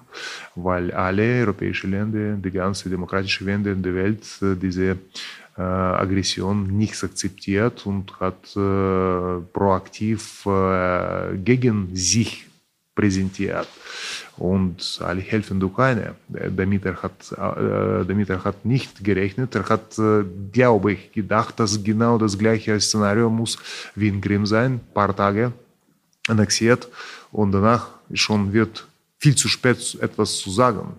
weil 0.55 0.93
alle 0.93 1.41
europäischen 1.41 1.91
Länder, 1.91 2.37
die 2.37 2.51
ganze 2.53 2.89
demokratische 2.89 3.45
Länder 3.45 3.73
in 3.73 3.83
der 3.83 3.95
Welt 3.95 4.25
diese 4.41 4.99
Aggression 5.57 6.69
nicht 6.69 7.03
akzeptiert 7.03 7.85
und 7.85 8.21
hat 8.21 8.53
proaktiv 9.53 10.47
gegen 11.45 11.89
sich 11.97 12.47
präsentiert 12.95 13.67
und 14.39 15.01
alle 15.03 15.21
helfen 15.21 15.61
der 15.61 15.69
Ukraine. 15.69 16.15
Damit 16.29 16.85
er 16.85 17.03
hat, 17.03 17.33
äh, 17.33 18.05
damit 18.07 18.31
er 18.31 18.45
hat 18.45 18.65
nicht 18.65 19.05
gerechnet. 19.05 19.55
Er 19.55 19.69
hat, 19.69 19.99
äh, 19.99 20.25
glaube 20.53 20.93
ich, 20.93 21.13
gedacht, 21.13 21.59
dass 21.61 21.83
genau 21.83 22.19
das 22.19 22.39
gleiche 22.39 22.81
Szenario 22.81 23.31
muss 23.31 23.59
wie 23.95 24.09
in 24.09 24.21
Krim 24.21 24.47
sein, 24.47 24.75
ein 24.75 24.95
paar 24.95 25.15
Tage 25.15 25.53
annexiert 26.29 26.89
und 27.33 27.53
danach 27.53 27.89
schon 28.13 28.53
wird 28.53 28.87
viel 29.19 29.35
zu 29.35 29.49
spät 29.49 29.99
etwas 30.01 30.39
zu 30.39 30.51
sagen. 30.51 30.95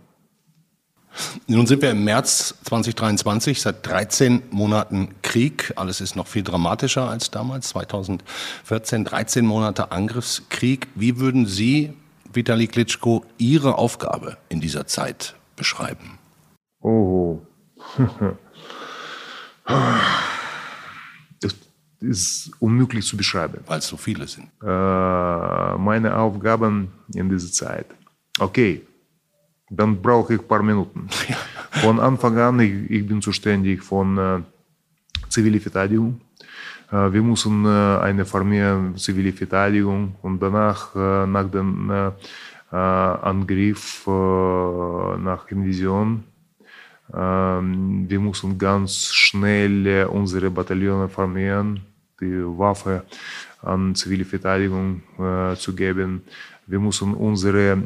Nun 1.48 1.66
sind 1.66 1.82
wir 1.82 1.92
im 1.92 2.04
März 2.04 2.56
2023, 2.66 3.62
seit 3.62 3.86
13 3.86 4.44
Monaten 4.52 5.16
Krieg. 5.22 5.74
Alles 5.76 6.02
ist 6.02 6.16
noch 6.16 6.28
viel 6.28 6.44
dramatischer 6.44 7.10
als 7.10 7.32
damals, 7.32 7.70
2014. 7.70 9.06
13 9.06 9.46
Monate 9.46 9.92
Angriffskrieg. 9.92 10.88
Wie 10.96 11.20
würden 11.20 11.46
Sie 11.46 11.94
Vitali 12.32 12.68
Klitschko 12.68 13.26
Ihre 13.38 13.78
Aufgabe 13.78 14.38
in 14.50 14.62
dieser 14.62 14.86
Zeit 14.86 15.36
beschreiben? 15.56 16.20
Oh. 16.82 17.40
Das 21.42 21.56
ist 22.00 22.52
unmöglich 22.60 23.06
zu 23.06 23.16
beschreiben. 23.16 23.64
Weil 23.68 23.80
es 23.80 23.88
so 23.88 23.98
viele 23.98 24.28
sind. 24.28 24.48
Äh, 24.64 25.78
meine 25.78 26.16
Aufgaben 26.18 26.92
in 27.14 27.30
dieser 27.30 27.52
Zeit. 27.52 27.86
Okay, 28.40 28.82
dann 29.70 30.02
brauche 30.02 30.34
ich 30.34 30.40
ein 30.40 30.48
paar 30.48 30.64
Minuten. 30.64 31.08
Von 31.72 32.00
Anfang 32.00 32.36
an, 32.40 32.60
ich, 32.60 32.90
ich 32.90 33.08
bin 33.08 33.22
zuständig 33.22 33.84
von 33.84 34.18
äh, 34.18 34.40
zivile 35.30 35.60
Verteidigung 35.60 36.20
wir 36.92 37.22
müssen 37.22 37.66
äh, 37.66 38.00
eine 38.02 38.26
formieren, 38.26 38.98
zivile 38.98 39.32
Verteidigung 39.32 40.16
und 40.24 40.42
danach, 40.42 40.96
äh, 40.96 41.28
nach 41.28 41.50
dem 41.50 41.92
Angriff 42.72 44.06
nach 44.06 45.48
Invasion, 45.50 46.24
ähm, 47.12 48.06
wir 48.08 48.20
müssen 48.20 48.60
ganz 48.60 49.08
schnell 49.12 50.06
unsere 50.06 50.52
Bataillone 50.52 51.10
formieren, 51.10 51.82
die 52.22 52.44
Waffe 52.44 53.06
an 53.64 53.96
zivile 53.96 54.24
Verteidigung 54.24 55.02
zu 55.58 55.76
geben. 55.76 56.22
Wir 56.68 56.80
müssen 56.80 57.16
unsere 57.16 57.78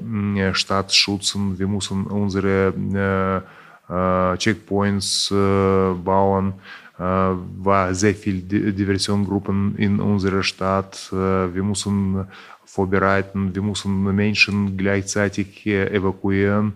Stadt 0.53 0.93
schützen, 0.93 1.57
wir 1.57 1.67
müssen 1.67 2.05
unsere 2.05 2.74
Checkpoints 4.38 5.29
bauen. 6.03 6.53
War 6.98 7.94
sehr 7.96 8.14
viel 8.14 8.42
Diversionsgruppen 8.42 9.76
in 9.78 10.00
unserer 10.00 10.44
Stadt. 10.44 11.10
Wir 11.12 11.64
mussten 11.64 12.28
vorbereiten, 12.66 13.54
wir 13.54 13.62
mussten 13.62 14.04
Menschen 14.16 14.78
gleichzeitig 14.78 15.66
evakuieren. 15.66 16.74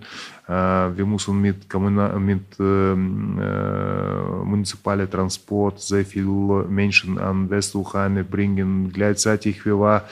Wir 0.47 1.05
mussten 1.05 1.41
mit, 1.41 1.73
mit 2.19 2.59
ähm, 2.59 3.39
äh, 3.39 5.07
Transport 5.07 5.81
sehr 5.81 6.05
viele 6.05 6.65
Menschen 6.69 7.17
an 7.17 7.49
Westukraine 7.49 8.23
bringen. 8.23 8.91
Gleichzeitig 8.93 9.65
wir 9.65 9.79
war 9.79 10.03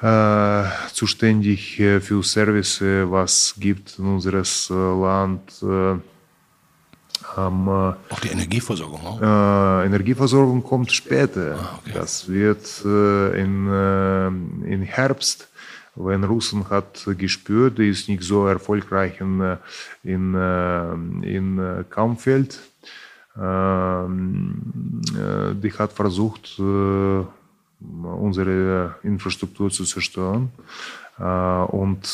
äh, 0.00 0.68
zuständig 0.92 1.76
für 1.76 2.22
Service, 2.22 2.80
was 2.80 3.54
gibt 3.58 3.98
in 3.98 4.06
unseres 4.06 4.68
Land. 4.70 5.62
Äh, 5.62 6.11
haben, 7.36 7.68
auch 7.68 8.20
die 8.22 8.28
Energieversorgung? 8.28 9.00
Auch? 9.06 9.20
Äh, 9.20 9.86
Energieversorgung 9.86 10.62
kommt 10.62 10.92
später. 10.92 11.58
Ah, 11.58 11.78
okay. 11.78 11.92
Das 11.94 12.28
wird 12.28 12.82
äh, 12.84 13.40
in, 13.40 13.68
äh, 13.68 14.26
im 14.26 14.82
Herbst, 14.82 15.48
wenn 15.94 16.24
Russen 16.24 16.68
hat 16.70 17.06
gespürt, 17.18 17.78
die 17.78 17.88
ist 17.88 18.08
nicht 18.08 18.22
so 18.22 18.46
erfolgreich 18.46 19.20
in, 19.20 19.40
äh, 19.40 19.56
in, 20.02 20.34
äh, 20.34 20.92
in 21.36 21.58
äh, 21.58 21.84
Kampffeld. 21.88 22.60
Ähm, 23.40 25.00
die 25.62 25.72
hat 25.72 25.92
versucht, 25.94 26.60
unsere 27.80 28.96
Infrastruktur 29.02 29.70
zu 29.70 29.84
zerstören. 29.86 30.50
und 31.18 32.06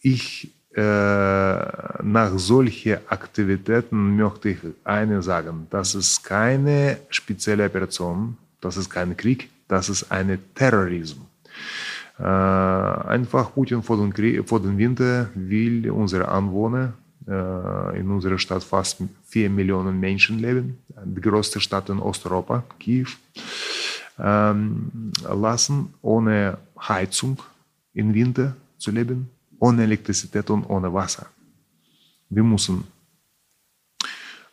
ich 0.00 0.44
äh, 0.46 0.53
nach 0.76 2.32
solchen 2.36 2.98
Aktivitäten 3.08 4.16
möchte 4.16 4.48
ich 4.50 4.58
eine 4.82 5.22
sagen, 5.22 5.66
das 5.70 5.94
ist 5.94 6.24
keine 6.24 6.98
spezielle 7.10 7.66
Operation, 7.66 8.36
das 8.60 8.76
ist 8.76 8.90
kein 8.90 9.16
Krieg, 9.16 9.50
das 9.68 9.88
ist 9.88 10.10
ein 10.10 10.38
Terrorismus. 10.54 11.26
Äh, 12.18 12.22
einfach 12.22 13.52
Putin 13.52 13.82
vor 13.82 13.96
den, 13.96 14.12
Krieg, 14.12 14.48
vor 14.48 14.60
den 14.60 14.78
Winter 14.78 15.30
will 15.34 15.90
unsere 15.90 16.28
Anwohner 16.28 16.92
äh, 17.26 17.98
in 17.98 18.08
unserer 18.08 18.38
Stadt 18.38 18.62
fast 18.62 19.02
4 19.26 19.50
Millionen 19.50 19.98
Menschen 19.98 20.38
leben, 20.38 20.78
die 21.04 21.20
größte 21.20 21.60
Stadt 21.60 21.88
in 21.88 21.98
Osteuropa, 21.98 22.62
Kiew, 22.78 23.08
ähm, 24.18 25.10
lassen, 25.28 25.94
ohne 26.02 26.58
Heizung 26.78 27.38
im 27.94 28.14
Winter 28.14 28.54
zu 28.78 28.92
leben 28.92 29.28
ohne 29.58 29.82
Elektrizität 29.84 30.48
und 30.50 30.64
ohne 30.64 30.92
Wasser. 30.92 31.26
Wir 32.28 32.42
müssen 32.42 32.84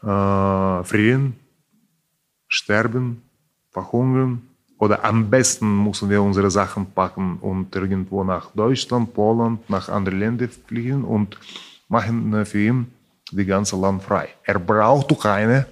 äh, 0.01 0.83
frieren, 0.83 1.35
sterben, 2.47 3.21
verhungern 3.71 4.41
oder 4.77 5.03
am 5.05 5.29
besten 5.29 5.83
müssen 5.83 6.09
wir 6.09 6.21
unsere 6.21 6.49
Sachen 6.49 6.91
packen 6.91 7.37
und 7.37 7.75
irgendwo 7.75 8.23
nach 8.23 8.51
Deutschland, 8.51 9.13
Polen, 9.13 9.59
nach 9.67 9.89
anderen 9.89 10.19
Ländern 10.19 10.49
fliegen 10.49 11.03
und 11.03 11.37
machen 11.87 12.45
für 12.45 12.59
ihn 12.59 12.87
die 13.31 13.45
ganze 13.45 13.77
Land 13.77 14.03
frei. 14.03 14.29
Er 14.43 14.59
braucht 14.59 15.11
Ukraine, 15.11 15.67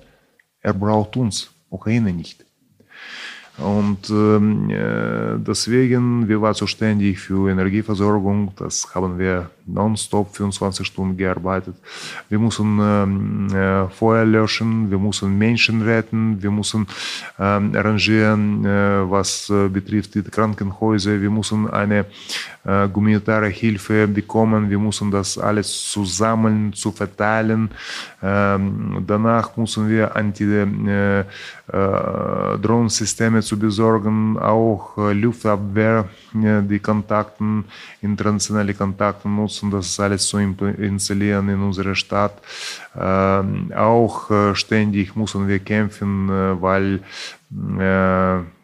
er 0.62 0.74
braucht 0.74 1.18
uns, 1.18 1.50
Ukraine 1.70 2.14
nicht. 2.14 2.46
Und 3.62 4.10
ähm, 4.10 4.70
äh, 4.70 5.38
deswegen, 5.38 6.28
wir 6.28 6.42
waren 6.42 6.56
zuständig 6.56 7.20
für 7.20 7.50
Energieversorgung. 7.50 8.54
Das 8.56 8.96
haben 8.96 9.20
wir 9.20 9.50
nonstop 9.74 10.36
24 10.36 10.86
Stunden 10.86 11.18
gearbeitet. 11.18 11.76
Wir 12.30 12.40
müssen 12.40 13.50
äh, 13.52 13.88
Feuer 13.90 14.26
löschen, 14.26 14.90
wir 14.92 15.00
müssen 15.00 15.38
Menschen 15.38 15.82
retten, 15.82 16.42
wir 16.42 16.52
müssen 16.52 16.88
ähm, 17.40 17.74
arrangieren, 17.76 18.66
äh, 18.66 19.10
was 19.10 19.50
äh, 19.50 19.68
betrifft 19.68 20.16
die 20.16 20.24
Krankenhäuser, 20.24 21.22
wir 21.22 21.30
müssen 21.30 21.70
eine 21.70 22.06
äh, 22.66 22.88
humanitäre 22.94 23.48
Hilfe 23.48 24.08
bekommen, 24.08 24.70
wir 24.70 24.80
müssen 24.80 25.12
das 25.12 25.38
alles 25.38 25.92
zusammen 25.92 26.74
zu 26.74 26.92
verteilen. 26.92 27.70
Danach 28.22 29.56
müssen 29.56 29.88
wir 29.88 30.14
anti 30.14 30.44
äh, 30.44 31.20
äh, 31.22 31.26
Drohnensysteme 32.58 33.42
zu 33.42 33.58
besorgen, 33.58 34.38
auch 34.38 34.98
äh, 34.98 35.14
Luftabwehr, 35.14 36.10
die 36.34 36.80
Kontakten, 36.80 37.66
internationale 38.02 38.74
Kontakte 38.74 39.28
nutzen, 39.30 39.59
das 39.72 40.00
alles 40.00 40.28
zu 40.28 40.38
installieren 40.38 41.50
in 41.50 41.62
unserer 41.62 41.96
Stadt. 41.96 42.42
Auch 42.96 44.56
ständig 44.56 45.16
müssen 45.16 45.48
wir 45.48 45.60
kämpfen, 45.60 46.30
weil 46.62 47.02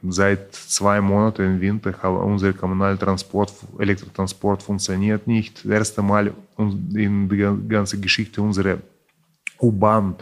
seit 0.07 0.53
zwei 0.53 1.01
Monaten 1.01 1.43
im 1.43 1.61
Winter 1.61 2.09
unser 2.09 2.53
Kommunaltransport, 2.53 3.53
Elektrotransport 3.79 4.63
funktioniert 4.63 5.27
nicht. 5.27 5.65
Das 5.65 5.71
erste 5.71 6.01
Mal 6.01 6.33
in 6.57 7.27
der 7.29 7.53
ganzen 7.67 8.01
Geschichte 8.01 8.41
unserer 8.41 8.77
U-Bahn 9.59 10.15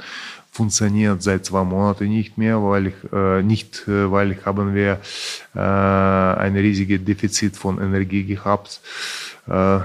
funktioniert 0.54 1.24
seit 1.24 1.46
zwei 1.46 1.64
Monaten 1.64 2.08
nicht 2.10 2.38
mehr, 2.38 2.62
weil 2.62 2.88
ich, 2.88 2.94
äh, 3.12 3.42
nicht, 3.42 3.84
weil 3.88 4.38
haben 4.46 4.76
wir 4.76 5.00
äh, 5.56 5.60
ein 5.60 6.56
riesiges 6.56 7.04
Defizit 7.04 7.58
von 7.58 7.82
Energie 7.82 8.24
gehabt. 8.24 8.80
Äh, 9.48 9.80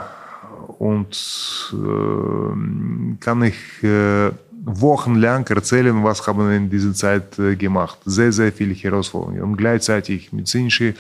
und 0.69 1.73
äh, 1.73 3.17
kann 3.21 3.43
ich 3.43 3.83
äh, 3.83 4.31
wochenlang 4.69 5.47
erzählen, 5.47 6.05
was 6.05 6.27
haben 6.27 6.49
wir 6.49 6.57
in 6.57 6.69
dieser 6.69 6.93
Zeit 6.93 7.39
äh, 7.39 7.57
gemacht. 7.57 7.99
Sehr, 8.05 8.33
sehr 8.33 8.53
viele 8.53 8.75
Herausforderungen. 8.75 9.43
Und 9.43 9.57
gleichzeitig 9.57 10.33
medizinische 10.33 10.95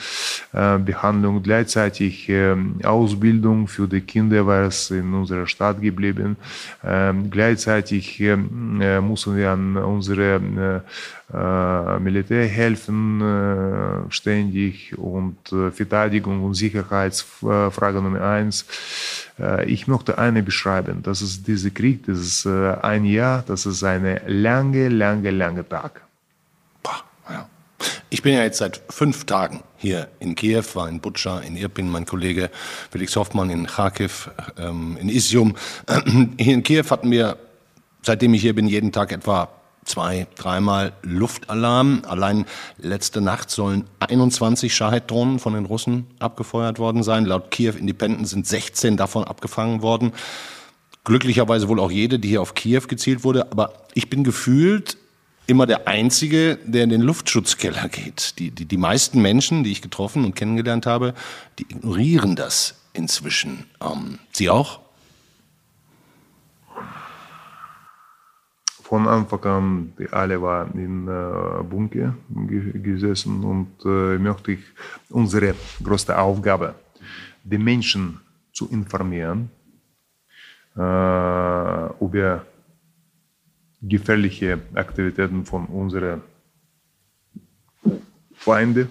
äh, 0.52 0.78
Behandlung, 0.78 1.42
gleichzeitig 1.42 2.28
äh, 2.28 2.56
Ausbildung 2.82 3.68
für 3.68 3.86
die 3.86 4.00
Kinder 4.00 4.46
war 4.46 4.66
es 4.66 4.90
in 4.90 5.12
unserer 5.12 5.46
Stadt 5.46 5.80
geblieben. 5.80 6.36
Ähm, 6.84 7.30
gleichzeitig 7.30 8.20
ähm, 8.20 8.80
äh, 8.80 9.00
wir 9.00 9.50
an 9.50 9.76
unsere 9.76 10.82
äh, 11.32 11.98
Militär 11.98 12.46
helfen 12.46 13.22
ständig 14.08 14.96
und 14.96 15.36
Verteidigung 15.72 16.42
und 16.42 16.54
Sicherheitsfrage 16.54 18.00
Nummer 18.00 18.22
eins. 18.22 18.64
Ich 19.66 19.86
möchte 19.86 20.18
eine 20.18 20.42
beschreiben. 20.42 21.02
Das 21.02 21.22
ist 21.22 21.46
dieser 21.46 21.70
Krieg, 21.70 22.06
das 22.06 22.18
ist 22.18 22.46
ein 22.46 23.04
Jahr, 23.04 23.44
das 23.46 23.66
ist 23.66 23.84
eine 23.84 24.20
lange, 24.26 24.88
lange, 24.88 25.30
lange 25.30 25.68
Tag. 25.68 26.02
Ich 28.10 28.22
bin 28.22 28.32
ja 28.32 28.42
jetzt 28.42 28.58
seit 28.58 28.80
fünf 28.88 29.26
Tagen 29.26 29.62
hier 29.76 30.08
in 30.18 30.34
Kiew, 30.34 30.64
war 30.72 30.88
in 30.88 31.00
Butscha, 31.00 31.40
in 31.40 31.56
Irpin, 31.56 31.90
mein 31.90 32.06
Kollege 32.06 32.50
Felix 32.90 33.14
Hoffmann 33.16 33.50
in 33.50 33.66
Kharkiv, 33.66 34.30
ähm, 34.58 34.96
in 34.98 35.10
Isium. 35.10 35.56
Hier 36.38 36.54
in 36.54 36.62
Kiew 36.62 36.84
hatten 36.88 37.10
wir, 37.10 37.36
seitdem 38.02 38.32
ich 38.32 38.40
hier 38.40 38.54
bin, 38.54 38.66
jeden 38.66 38.92
Tag 38.92 39.12
etwa 39.12 39.50
zwei, 39.88 40.26
dreimal 40.36 40.92
Luftalarm. 41.02 42.02
Allein 42.06 42.46
letzte 42.78 43.20
Nacht 43.20 43.50
sollen 43.50 43.84
21 44.00 44.74
Shahid-Drohnen 44.74 45.38
von 45.38 45.54
den 45.54 45.64
Russen 45.64 46.06
abgefeuert 46.18 46.78
worden 46.78 47.02
sein. 47.02 47.24
Laut 47.24 47.50
Kiew 47.50 47.74
Independent 47.78 48.28
sind 48.28 48.46
16 48.46 48.96
davon 48.96 49.24
abgefangen 49.24 49.82
worden. 49.82 50.12
Glücklicherweise 51.04 51.68
wohl 51.68 51.80
auch 51.80 51.90
jede, 51.90 52.18
die 52.18 52.28
hier 52.28 52.42
auf 52.42 52.54
Kiew 52.54 52.82
gezielt 52.86 53.24
wurde. 53.24 53.50
Aber 53.50 53.72
ich 53.94 54.10
bin 54.10 54.24
gefühlt 54.24 54.98
immer 55.46 55.66
der 55.66 55.88
Einzige, 55.88 56.58
der 56.64 56.84
in 56.84 56.90
den 56.90 57.00
Luftschutzkeller 57.00 57.88
geht. 57.88 58.38
Die, 58.38 58.50
die, 58.50 58.66
die 58.66 58.76
meisten 58.76 59.22
Menschen, 59.22 59.64
die 59.64 59.72
ich 59.72 59.82
getroffen 59.82 60.24
und 60.24 60.36
kennengelernt 60.36 60.86
habe, 60.86 61.14
die 61.58 61.64
ignorieren 61.70 62.36
das 62.36 62.74
inzwischen. 62.92 63.64
Ähm, 63.80 64.18
Sie 64.32 64.50
auch? 64.50 64.80
Von 68.88 69.06
Anfang 69.06 69.44
an, 69.44 69.92
alle 70.12 70.40
waren 70.40 70.72
in 70.78 71.08
äh, 71.08 71.62
Bunker 71.62 72.14
gesessen 72.82 73.44
und 73.44 73.84
äh, 73.84 74.16
möchte 74.16 74.52
ich 74.52 74.64
unsere 75.10 75.54
größte 75.84 76.18
Aufgabe, 76.18 76.74
die 77.44 77.58
Menschen 77.58 78.18
zu 78.50 78.66
informieren 78.70 79.50
äh, 80.74 82.02
über 82.02 82.46
gefährliche 83.82 84.58
Aktivitäten 84.72 85.44
von 85.44 85.66
unseren 85.66 86.22
Feinden, 88.32 88.88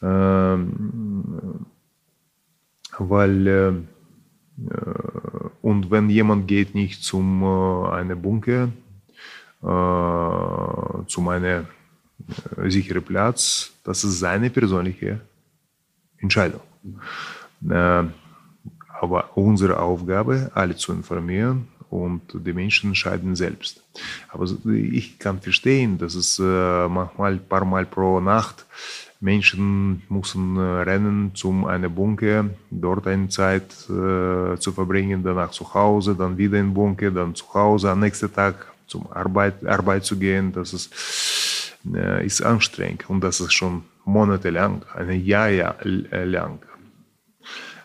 ähm, 0.00 1.66
weil 2.98 3.46
äh, 3.46 3.72
und 5.68 5.90
wenn 5.90 6.08
jemand 6.08 6.48
geht 6.48 6.74
nicht 6.74 7.02
zum 7.02 7.42
äh, 7.42 7.90
einem 7.90 8.22
Bunker, 8.22 8.70
äh, 9.62 11.06
zu 11.06 11.28
einem 11.28 11.66
äh, 12.56 12.70
sicheren 12.70 13.02
Platz, 13.02 13.72
das 13.84 14.02
ist 14.02 14.18
seine 14.18 14.48
persönliche 14.48 15.20
Entscheidung. 16.16 16.62
Äh, 17.68 18.04
aber 19.00 19.36
unsere 19.36 19.78
Aufgabe, 19.78 20.50
alle 20.54 20.74
zu 20.74 20.90
informieren 20.92 21.68
und 21.90 22.22
die 22.32 22.54
Menschen 22.54 22.90
entscheiden 22.90 23.36
selbst. 23.36 23.82
Aber 24.30 24.46
ich 24.72 25.18
kann 25.18 25.38
verstehen, 25.40 25.98
dass 25.98 26.14
es 26.14 26.38
äh, 26.38 26.88
manchmal 26.88 27.32
ein 27.34 27.46
paar 27.46 27.66
Mal 27.66 27.84
pro 27.84 28.20
Nacht 28.20 28.64
Menschen 29.20 30.02
müssen 30.08 30.56
äh, 30.56 30.60
rennen 30.60 31.32
zum 31.34 31.64
einen 31.64 31.92
Bunker, 31.92 32.50
dort 32.70 33.06
eine 33.06 33.28
Zeit 33.28 33.72
äh, 33.90 34.56
zu 34.58 34.72
verbringen, 34.72 35.22
danach 35.24 35.50
zu 35.50 35.74
Hause, 35.74 36.14
dann 36.14 36.38
wieder 36.38 36.58
in 36.58 36.72
Bunker, 36.72 37.10
dann 37.10 37.34
zu 37.34 37.52
Hause, 37.52 37.90
am 37.90 38.00
nächsten 38.00 38.32
Tag 38.32 38.72
zum 38.86 39.10
Arbeit, 39.10 39.66
Arbeit 39.66 40.04
zu 40.04 40.16
gehen. 40.16 40.52
Das 40.52 40.72
ist, 40.72 41.74
äh, 41.92 42.24
ist 42.24 42.42
anstrengend 42.42 43.10
und 43.10 43.20
das 43.20 43.40
ist 43.40 43.52
schon 43.52 43.82
monatelang, 44.04 44.82
ein 44.94 45.24
Jahr, 45.24 45.50
Jahr 45.50 45.76
lang 45.84 46.60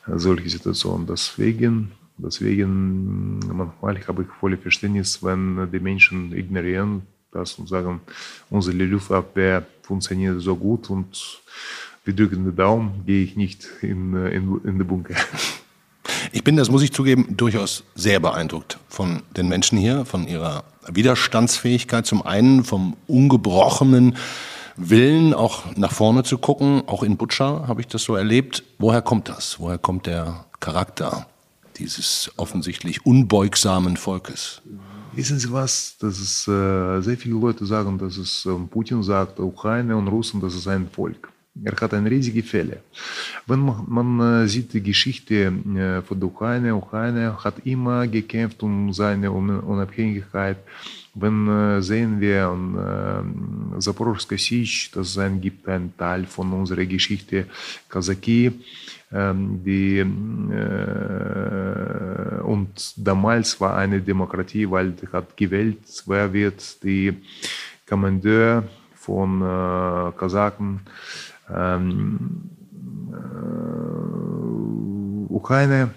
solche 0.08 0.50
Situation. 0.50 1.06
Deswegen, 1.08 1.92
deswegen 2.18 3.40
manchmal 3.40 4.00
habe 4.08 4.24
ich 4.24 4.30
volle 4.40 4.58
Verständnis, 4.58 5.24
wenn 5.24 5.70
die 5.72 5.80
Menschen 5.80 6.34
ignorieren 6.34 7.04
das 7.34 7.54
und 7.56 7.68
sagen, 7.68 8.02
unsere 8.50 8.76
Luftabwehr 8.76 9.66
funktioniert 9.82 10.42
so 10.42 10.56
gut 10.56 10.90
und 10.90 11.42
wir 12.06 12.14
drücken 12.14 12.44
den 12.46 12.56
Daumen, 12.56 13.04
gehe 13.06 13.24
ich 13.24 13.36
nicht 13.36 13.66
in, 13.82 14.14
in, 14.28 14.62
in 14.64 14.78
den 14.78 14.88
Bunker. 14.88 15.16
Ich 16.32 16.44
bin, 16.44 16.58
das 16.58 16.70
muss 16.70 16.82
ich 16.82 16.92
zugeben, 16.92 17.38
durchaus 17.38 17.84
sehr 17.96 18.20
beeindruckt 18.20 18.80
von 18.90 19.22
den 19.38 19.48
Menschen 19.48 19.78
hier, 19.78 20.06
von 20.06 20.28
ihrer 20.28 20.64
Widerstandsfähigkeit 20.92 22.06
zum 22.06 22.26
einen, 22.26 22.64
vom 22.64 22.98
ungebrochenen 23.08 24.18
Willen, 24.76 25.34
auch 25.34 25.76
nach 25.76 25.92
vorne 25.92 26.24
zu 26.24 26.38
gucken. 26.38 26.84
Auch 26.88 27.04
in 27.04 27.18
Butscha 27.18 27.68
habe 27.68 27.82
ich 27.82 27.88
das 27.88 28.04
so 28.04 28.16
erlebt. 28.16 28.64
Woher 28.80 29.02
kommt 29.02 29.30
das? 29.30 29.60
Woher 29.60 29.78
kommt 29.78 30.08
der 30.08 30.46
Charakter 30.60 31.28
dieses 31.78 32.32
offensichtlich 32.38 33.06
unbeugsamen 33.06 33.98
Volkes? 33.98 34.62
Wissen 35.16 35.38
Sie 35.38 35.52
was? 35.52 35.96
Das 36.00 36.20
ist, 36.20 36.48
äh, 36.48 37.00
sehr 37.02 37.18
viele 37.18 37.36
Leute 37.36 37.66
sagen, 37.68 38.00
dass 38.00 38.18
es 38.18 38.48
äh, 38.48 38.50
Putin 38.70 39.04
sagt, 39.04 39.40
Ukraine 39.40 39.96
und 39.96 40.08
Russen, 40.08 40.42
das 40.42 40.56
ist 40.56 40.68
ein 40.68 40.88
Volk. 40.90 41.30
Er 41.64 41.74
hat 41.80 41.94
eine 41.94 42.10
riesige 42.10 42.42
Fälle. 42.42 42.82
Wenn 43.46 43.60
man, 43.60 43.86
man 43.88 44.44
äh, 44.44 44.48
sieht 44.48 44.74
die 44.74 44.82
Geschichte 44.82 45.54
von 46.08 46.20
der 46.20 46.28
Ukraine, 46.28 46.76
Ukraine 46.76 47.44
hat 47.44 47.64
immer 47.64 48.08
gekämpft 48.08 48.64
um 48.64 48.92
seine 48.92 49.32
Unabhängigkeit. 49.32 50.58
Wenn 51.14 51.80
sehen 51.84 52.20
wir 52.20 52.50
äh, 52.50 53.80
Zaporozhka 53.80 54.36
Sich, 54.36 54.90
das 54.96 55.16
ein, 55.20 55.40
gibt 55.40 55.68
ein 55.68 55.94
Teil 55.96 56.26
von 56.26 56.52
unserer 56.54 56.86
Geschichte, 56.86 57.46
ähm, 57.94 58.54
die, 59.14 60.00
äh, 60.00 60.04
und 62.42 62.94
damals 62.98 63.62
war 63.62 63.78
eine 63.78 64.02
Demokratie, 64.02 64.70
weil 64.70 64.94
hat 65.12 65.38
gewählt, 65.38 66.04
wer 66.08 66.34
wird 66.34 66.84
die 66.84 67.14
Kommandeur 67.88 68.64
von 68.96 69.42
äh, 69.42 70.12
Kasachen. 70.18 70.80
Ähm, 71.54 72.50
äh, 73.12 73.16
Ukraine 75.34 75.92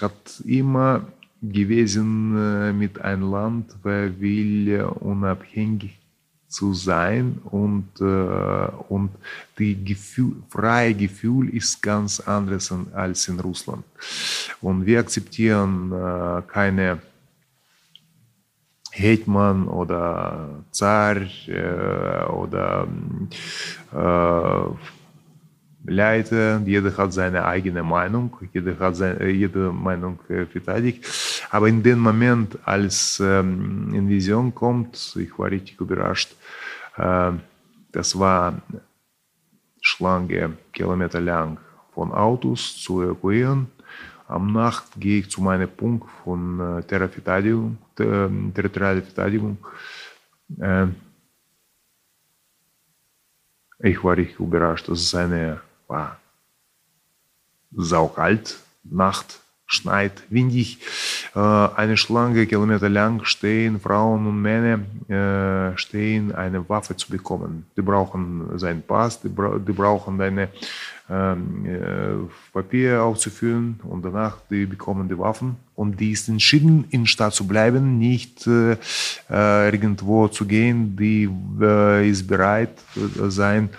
hat 0.00 0.42
immer 0.44 1.06
gewesen 1.42 2.36
äh, 2.36 2.72
mit 2.72 3.00
einem 3.00 3.30
Land, 3.30 3.74
wer 3.82 4.20
will 4.20 4.82
unabhängig 5.00 6.03
zu 6.54 6.72
sein 6.72 7.40
und, 7.50 7.88
äh, 8.00 8.68
und 8.88 9.10
die 9.58 9.74
Gefühl, 9.84 10.36
freie 10.48 10.94
Gefühl 10.94 11.48
ist 11.48 11.82
ganz 11.82 12.20
anderes 12.20 12.72
als 12.92 13.26
in 13.28 13.40
Russland. 13.40 13.84
Und 14.60 14.86
wir 14.86 15.00
akzeptieren 15.00 15.92
äh, 15.92 16.42
keine 16.46 17.00
Hetman 18.92 19.66
oder 19.66 20.48
Zar 20.70 21.16
äh, 21.48 22.24
oder 22.26 22.86
äh, 23.92 24.70
Leute, 25.86 26.62
jeder 26.64 26.96
hat 26.96 27.12
seine 27.12 27.44
eigene 27.44 27.82
Meinung, 27.82 28.34
jeder 28.52 28.78
hat 28.78 28.96
seine, 28.96 29.28
jede 29.28 29.72
Meinung 29.72 30.18
äh, 30.28 30.46
verteidigt. 30.46 31.04
Aber 31.54 31.68
in 31.68 31.84
dem 31.84 32.00
Moment, 32.00 32.58
als 32.64 33.20
ähm, 33.20 33.94
in 33.94 34.08
Vision 34.08 34.52
kommt, 34.52 35.14
ich 35.14 35.38
war 35.38 35.52
richtig 35.52 35.80
überrascht, 35.80 36.34
äh, 36.96 37.30
das 37.92 38.18
war 38.18 38.60
Schlange 39.80 40.58
Kilometer 40.72 41.20
lang 41.20 41.60
von 41.94 42.10
Autos 42.10 42.82
zu 42.82 43.02
evakuieren. 43.02 43.68
Am 44.26 44.52
Nacht 44.52 44.98
gehe 44.98 45.20
ich 45.20 45.30
zu 45.30 45.42
meinem 45.42 45.70
Punkt 45.70 46.10
von 46.24 46.58
äh, 46.58 46.82
Terraverteidigung, 46.82 47.78
äh, 48.00 48.50
territoriale 48.52 49.02
Verteidigung. 49.02 49.58
Äh, 50.58 50.88
ich 53.78 54.02
war 54.02 54.16
richtig 54.16 54.40
überrascht, 54.40 54.88
dass 54.88 54.98
es 54.98 55.14
eine 55.14 55.60
war 55.86 56.18
saukalt, 57.70 58.58
Nacht, 58.82 59.43
schneit, 59.66 60.22
windig, 60.30 60.78
äh, 61.34 61.38
eine 61.38 61.96
Schlange 61.96 62.46
Kilometer 62.46 62.88
lang 62.88 63.24
stehen 63.24 63.80
Frauen 63.80 64.26
und 64.26 64.40
Männer 64.40 64.80
äh, 65.08 65.76
stehen, 65.76 66.32
eine 66.34 66.68
Waffe 66.68 66.96
zu 66.96 67.10
bekommen. 67.10 67.66
Die 67.76 67.82
brauchen 67.82 68.58
seinen 68.58 68.82
Pass, 68.82 69.20
die, 69.20 69.28
bra 69.28 69.58
die 69.58 69.72
brauchen 69.72 70.18
deine 70.18 70.48
ähm, 71.10 71.66
äh, 71.66 72.52
Papier 72.52 73.02
aufzufüllen 73.02 73.80
und 73.84 74.04
danach 74.04 74.38
die 74.50 74.66
bekommen 74.66 75.08
die 75.08 75.18
Waffen. 75.18 75.56
Und 75.74 75.98
die 75.98 76.12
ist 76.12 76.28
entschieden 76.28 76.84
in 76.90 77.06
Stadt 77.06 77.34
zu 77.34 77.46
bleiben, 77.46 77.98
nicht 77.98 78.46
äh, 78.46 78.76
irgendwo 79.28 80.28
zu 80.28 80.44
gehen, 80.46 80.96
die 80.96 81.28
ist 82.08 82.26
bereit 82.26 82.78
sein 83.28 83.70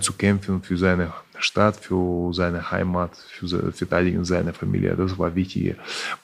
zu 0.00 0.12
kämpfen 0.14 0.62
für 0.62 0.76
seine 0.78 1.12
Stadt, 1.40 1.76
für 1.76 2.32
seine 2.32 2.70
Heimat, 2.70 3.16
für 3.16 3.72
Verteidigen 3.72 4.24
seiner 4.24 4.52
Familie. 4.52 4.94
Das 4.96 5.18
war 5.18 5.28
ein 5.28 5.34
wichtiger 5.34 5.74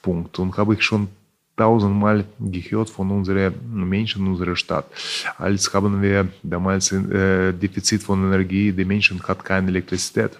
Punkt. 0.01 0.37
Und 0.39 0.57
habe 0.57 0.73
ich 0.75 0.83
schon 0.83 1.09
tausendmal 1.55 2.23
gehört 2.39 2.89
von 2.89 3.09
unseren 3.11 3.53
Menschen 3.73 4.25
in 4.25 4.31
unserer 4.31 4.55
Stadt. 4.55 4.85
Als 5.37 5.73
haben 5.73 6.01
wir 6.01 6.27
damals 6.43 6.91
ein 6.91 7.11
äh, 7.11 7.53
Defizit 7.53 8.03
von 8.03 8.23
Energie, 8.23 8.71
die 8.71 8.85
Menschen 8.85 9.21
hat 9.27 9.43
keine 9.43 9.69
Elektrizität 9.69 10.37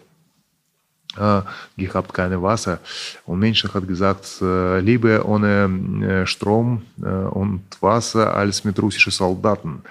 äh, 1.18 1.42
gehabt, 1.76 2.13
keine 2.13 2.42
Wasser. 2.42 2.80
Und 3.26 3.40
Menschen 3.40 3.74
hat 3.74 3.88
gesagt, 3.88 4.40
äh, 4.42 4.80
lieber 4.80 5.26
ohne 5.26 5.70
äh, 6.04 6.28
Strom 6.28 6.84
und 7.32 7.63
Wasser 7.82 8.36
als 8.36 8.63
mit 8.63 8.80
russischen 8.80 9.12
Soldaten. 9.12 9.82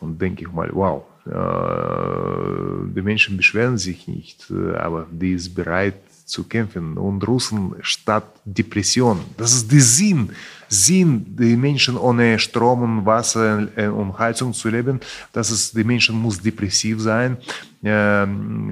Und 0.00 0.20
denke 0.20 0.42
ich 0.42 0.52
mal, 0.52 0.68
wow, 0.72 1.04
die 1.26 3.02
Menschen 3.02 3.36
beschweren 3.36 3.78
sich 3.78 4.06
nicht, 4.06 4.50
äh, 4.50 4.76
aber 4.76 5.06
die 5.10 5.32
ist 5.32 5.54
bereit 5.54 5.94
zu 6.26 6.44
kämpfen. 6.44 6.98
Und 6.98 7.26
Russen 7.26 7.74
statt 7.80 8.24
Depression, 8.44 9.20
das 9.36 9.54
ist 9.54 9.72
der 9.72 9.80
Sinn, 9.80 10.30
Sinn, 10.68 11.24
die 11.38 11.56
Menschen 11.56 11.96
ohne 11.96 12.38
Strom 12.38 12.82
und 12.82 13.06
Wasser 13.06 13.68
äh, 13.76 13.86
und 13.86 14.18
Heizung 14.18 14.52
zu 14.52 14.68
leben, 14.68 15.00
das 15.32 15.50
ist, 15.50 15.74
die 15.76 15.84
Menschen 15.84 16.20
muss 16.20 16.40
depressiv 16.40 17.00
sein, 17.00 17.38
ähm, 17.82 18.70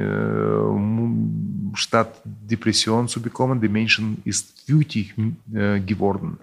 statt 1.75 2.21
Depression 2.25 3.09
zu 3.09 3.21
bekommen, 3.21 3.61
die 3.61 3.69
Menschen 3.69 4.21
ist 4.25 4.69
wütig 4.69 5.15
geworden 5.87 6.39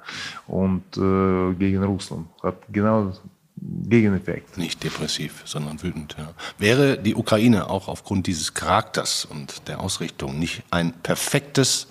und 0.48 0.84
gegen 0.94 1.84
Russland 1.84 2.28
hat 2.42 2.58
genau 2.72 3.14
Gegeneffekt. 3.62 4.58
Nicht 4.58 4.84
depressiv, 4.84 5.44
sondern 5.46 5.82
wütend. 5.82 6.16
Ja. 6.18 6.34
Wäre 6.58 6.98
die 6.98 7.16
Ukraine 7.16 7.70
auch 7.70 7.88
aufgrund 7.88 8.28
dieses 8.28 8.54
Charakters 8.54 9.26
und 9.26 9.68
der 9.68 9.80
Ausrichtung 9.80 10.40
nicht 10.40 10.64
ein 10.72 10.94
perfektes 10.94 11.88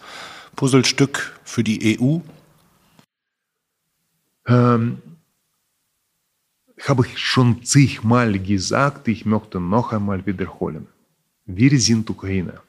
Puzzlestück 0.57 1.39
für 1.45 1.65
die 1.65 1.99
EU? 2.01 2.19
Ähm, 4.47 5.03
habe 6.87 7.07
ich 7.07 7.19
schon 7.19 7.65
zigmal 7.65 8.39
gesagt, 8.39 9.09
ich 9.09 9.25
möchte 9.27 9.61
noch 9.61 9.93
einmal 9.93 10.25
wiederholen. 10.27 10.87
Wir 11.45 11.79
sind 11.81 12.09
Ukraine. 12.09 12.61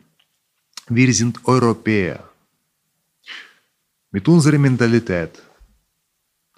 Wir 0.88 1.14
sind 1.14 1.46
Europäer. 1.46 2.24
Mit 4.12 4.28
unserer 4.28 4.58
Mentalität, 4.58 5.44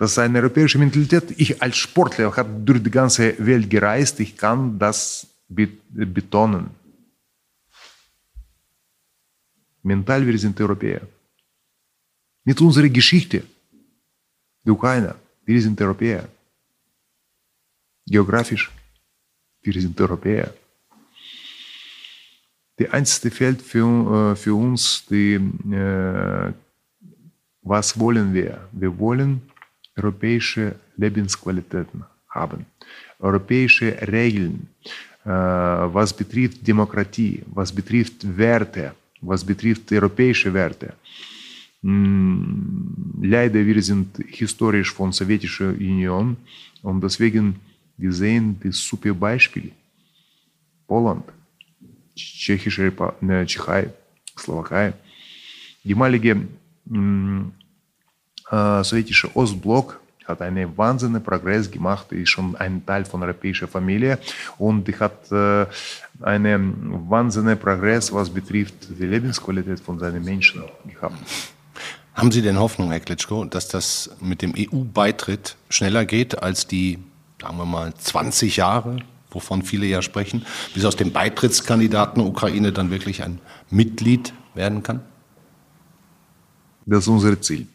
das 0.02 0.14
ist 0.14 0.18
eine 0.18 0.40
europäische 0.40 0.80
Mentalität. 0.80 1.26
Ich 1.38 1.62
als 1.62 1.78
Sportler 1.78 2.36
habe 2.36 2.50
durch 2.66 2.82
die 2.82 2.90
ganze 2.90 3.36
Welt 3.38 3.70
gereist. 3.70 4.20
Ich 4.20 4.36
kann 4.36 4.80
das 4.80 5.28
betonen. 5.48 6.72
Mental, 9.84 10.26
wir 10.26 10.40
sind 10.40 10.60
Europäer. 10.60 11.02
Mit 12.44 12.60
unserer 12.62 12.90
Geschichte, 12.90 13.44
die 14.66 14.72
Ukraine, 14.72 15.14
wir 15.46 15.62
sind 15.62 15.80
Europäer. 15.80 16.28
Geografisch, 18.08 18.72
wir 19.62 19.80
sind 19.80 20.02
Europäer. 20.02 20.52
Die 22.80 22.90
einzige 22.90 23.30
Feld 23.30 23.62
für, 23.62 24.32
äh, 24.32 24.36
für 24.36 24.56
uns, 24.56 25.06
die, 25.06 25.36
äh, 25.36 26.54
was 27.62 28.00
wollen 28.00 28.34
wir? 28.34 28.68
Wir 28.72 28.98
wollen 28.98 29.51
europäische 30.02 30.76
Lebensqualitäten 30.98 32.04
haben, 32.30 32.66
europäische 33.20 33.98
Regeln, 34.02 34.68
äh, 35.26 35.30
was 35.30 36.14
betrifft 36.14 36.66
Demokratie, 36.68 37.44
was 37.54 37.72
betrifft 37.72 38.20
Werte, 38.38 38.94
was 39.22 39.44
betrifft 39.44 39.92
europäische 39.92 40.54
Werte. 40.54 40.94
Hm, 41.84 43.20
leider, 43.22 43.66
wir 43.66 43.82
sind 43.82 44.18
historisch 44.28 44.92
von 44.92 45.12
Sowjetischer 45.12 45.70
Union 45.70 46.38
und 46.84 47.02
deswegen 47.02 47.56
wir 48.02 48.14
sehen 48.14 48.60
das 48.64 48.78
super 48.80 49.14
Beispiel. 49.14 49.72
Poland, 50.88 51.24
Tschechische 52.16 52.92
ne, 53.22 53.46
Tschechei, 53.46 53.90
Slowakei. 54.38 54.94
Ehemalige 55.86 56.36
hm, 56.90 57.52
äh, 58.52 58.84
sowjetische 58.84 59.36
Ostblock 59.36 60.00
hat 60.28 60.42
einen 60.42 60.78
wahnsinnigen 60.78 61.24
Progress 61.24 61.70
gemacht, 61.70 62.12
ist 62.12 62.30
schon 62.30 62.56
ein 62.56 62.86
Teil 62.86 63.06
von 63.06 63.22
der 63.22 63.30
europäischen 63.30 63.68
Familie 63.68 64.20
und 64.58 64.88
hat 65.00 65.32
äh, 65.32 65.66
einen 66.22 67.10
wahnsinnigen 67.10 67.60
Progress, 67.60 68.12
was 68.14 68.30
betrifft 68.30 68.76
die 68.90 69.06
Lebensqualität 69.06 69.80
von 69.80 70.00
seinen 70.00 70.24
Menschen 70.24 70.64
gehabt. 70.88 71.16
Haben 72.14 72.32
Sie 72.32 72.42
denn 72.42 72.60
Hoffnung, 72.60 72.92
Herr 72.92 73.00
Klitschko, 73.00 73.46
dass 73.46 73.68
das 73.68 74.10
mit 74.20 74.42
dem 74.42 74.54
EU-Beitritt 74.56 75.56
schneller 75.70 76.06
geht 76.06 76.42
als 76.44 76.68
die, 76.68 77.00
sagen 77.42 77.58
wir 77.58 77.66
mal, 77.66 77.94
20 77.96 78.58
Jahre, 78.58 78.98
wovon 79.32 79.64
viele 79.64 79.86
ja 79.86 80.02
sprechen, 80.02 80.46
bis 80.74 80.84
aus 80.84 80.98
dem 80.98 81.14
Beitrittskandidaten 81.14 82.22
Ukraine 82.22 82.74
dann 82.74 82.92
wirklich 82.92 83.24
ein 83.24 83.40
Mitglied 83.70 84.34
werden 84.54 84.84
kann? 84.84 85.02
Das 86.86 87.00
ist 87.00 87.08
unser 87.08 87.40
Ziel. 87.42 87.68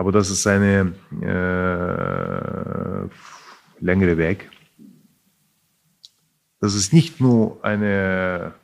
Aber 0.00 0.12
das 0.12 0.30
ist 0.30 0.46
eine 0.46 0.94
äh, 1.20 3.04
längere 3.84 4.16
Weg. 4.16 4.48
Das 6.58 6.72
ist 6.74 6.94
nicht 6.94 7.20
nur 7.20 7.62
eine 7.62 8.54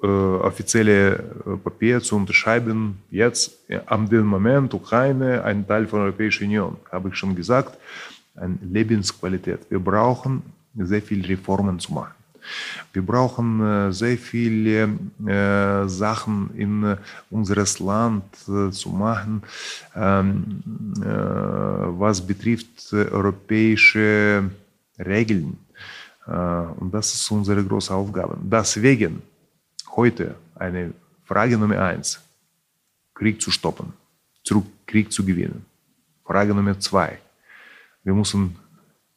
äh, 0.00 0.06
offizielle 0.06 1.14
äh, 1.14 1.56
Papier 1.56 2.00
zu 2.00 2.14
unterschreiben, 2.14 3.02
jetzt 3.10 3.68
äh, 3.68 3.80
am 3.86 4.08
dem 4.08 4.26
Moment 4.26 4.72
Ukraine 4.72 5.42
ein 5.42 5.66
Teil 5.66 5.88
von 5.88 5.98
der 5.98 6.06
Europäischen 6.06 6.44
Union, 6.44 6.76
habe 6.92 7.08
ich 7.08 7.16
schon 7.16 7.34
gesagt, 7.34 7.76
eine 8.36 8.56
Lebensqualität. 8.62 9.68
Wir 9.68 9.80
brauchen 9.80 10.44
sehr 10.76 11.02
viele 11.02 11.28
Reformen 11.28 11.80
zu 11.80 11.92
machen. 11.92 12.17
Wir 12.92 13.02
brauchen 13.02 13.60
äh, 13.60 13.92
sehr 13.92 14.18
viele 14.18 14.88
äh, 15.26 15.88
Sachen 15.88 16.50
in 16.56 16.84
äh, 16.84 16.96
unseres 17.30 17.78
Land 17.78 18.24
zu 18.70 18.90
machen, 18.90 19.42
ähm, 19.94 20.62
was 21.98 22.20
betrifft 22.26 22.92
europäische 22.92 24.50
Regeln. 24.98 25.58
Und 26.26 26.92
das 26.92 27.14
ist 27.14 27.30
unsere 27.30 27.64
große 27.64 27.94
Aufgabe. 27.94 28.36
Deswegen 28.42 29.22
heute 29.96 30.34
eine 30.54 30.92
Frage 31.24 31.56
Nummer 31.56 31.80
eins. 31.80 32.20
Krieg 33.14 33.40
zu 33.40 33.50
stoppen, 33.50 33.92
zurück 34.44 34.66
Krieg 34.86 35.10
zu 35.12 35.24
gewinnen. 35.24 35.64
Frage 36.24 36.54
Nummer 36.54 36.78
zwei. 36.78 37.18
Wir 38.04 38.14
müssen 38.14 38.56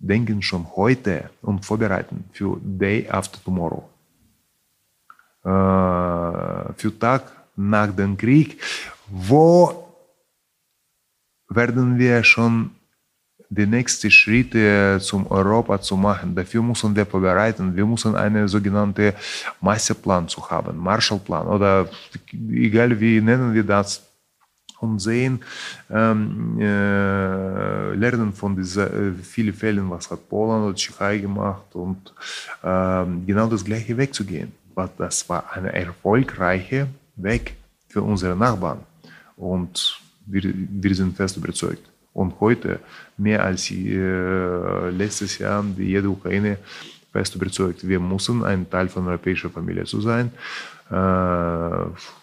denken 0.02 0.42
schon 0.42 0.66
heute 0.76 1.30
und 1.42 1.66
vorbereiten 1.66 2.26
für 2.34 2.58
Day 2.62 3.08
After 3.10 3.40
Tomorrow. 3.44 3.88
Äh, 5.44 6.74
für 6.76 6.92
Tag 7.00 7.32
nach 7.56 7.96
dem 7.96 8.18
Krieg, 8.18 8.60
wo 9.08 9.88
werden 11.50 11.98
wir 12.00 12.24
schon 12.24 12.72
die 13.50 13.68
nächsten 13.68 14.10
Schritte 14.10 14.98
zum 15.02 15.28
Europa 15.30 15.82
zu 15.82 15.98
machen. 15.98 16.34
Dafür 16.34 16.64
müssen 16.64 16.96
wir 16.96 17.06
vorbereiten. 17.06 17.76
Wir 17.76 17.86
müssen 17.86 18.16
einen 18.16 18.48
sogenannten 18.48 19.12
Masterplan 19.60 20.30
zu 20.30 20.50
haben, 20.50 20.78
Marshallplan 20.78 21.48
oder 21.48 21.90
egal 22.50 22.98
wie 23.00 23.20
nennen 23.20 23.54
wir 23.54 23.64
das 23.64 24.11
und 24.82 25.00
sehen, 25.00 25.41
ähm, 25.89 26.58
äh, 26.60 27.94
lernen 27.94 28.34
von 28.34 28.56
diesen 28.56 29.20
äh, 29.20 29.24
vielen 29.24 29.54
Fällen, 29.54 29.89
was 29.89 30.10
hat 30.10 30.28
Polen 30.28 30.63
oder 30.63 30.76
Tschechei 30.76 31.20
gemacht 31.20 31.74
und 31.74 32.13
äh, 32.63 33.06
genau 33.26 33.48
das 33.48 33.63
gleiche 33.63 33.96
Weg 33.98 34.13
zu 34.13 34.26
gehen. 34.26 34.52
Das 34.98 35.30
war 35.30 35.52
ein 35.54 35.65
erfolgreicher 35.65 36.88
Weg 37.15 37.56
für 37.88 38.02
unsere 38.02 38.36
Nachbarn 38.36 38.80
und 39.36 40.00
wir, 40.26 40.44
wir 40.54 40.96
sind 40.96 41.15
fest 41.15 41.38
überzeugt. 41.38 41.88
Und 42.13 42.39
heute, 42.39 42.80
mehr 43.17 43.44
als 43.44 43.72
äh, 43.72 44.89
letztes 44.89 45.38
Jahr, 45.38 45.63
die 45.63 45.84
jede 45.84 46.10
Ukraine 46.10 46.58
fest 47.12 47.36
überzeugt, 47.36 47.88
wir 47.88 48.00
müssen 48.00 48.43
ein 48.43 48.69
Teil 48.69 48.88
von 48.89 49.04
der 49.04 49.12
europäischen 49.13 49.52
Familie 49.52 49.84
zu 49.84 50.02
sein. 50.02 50.32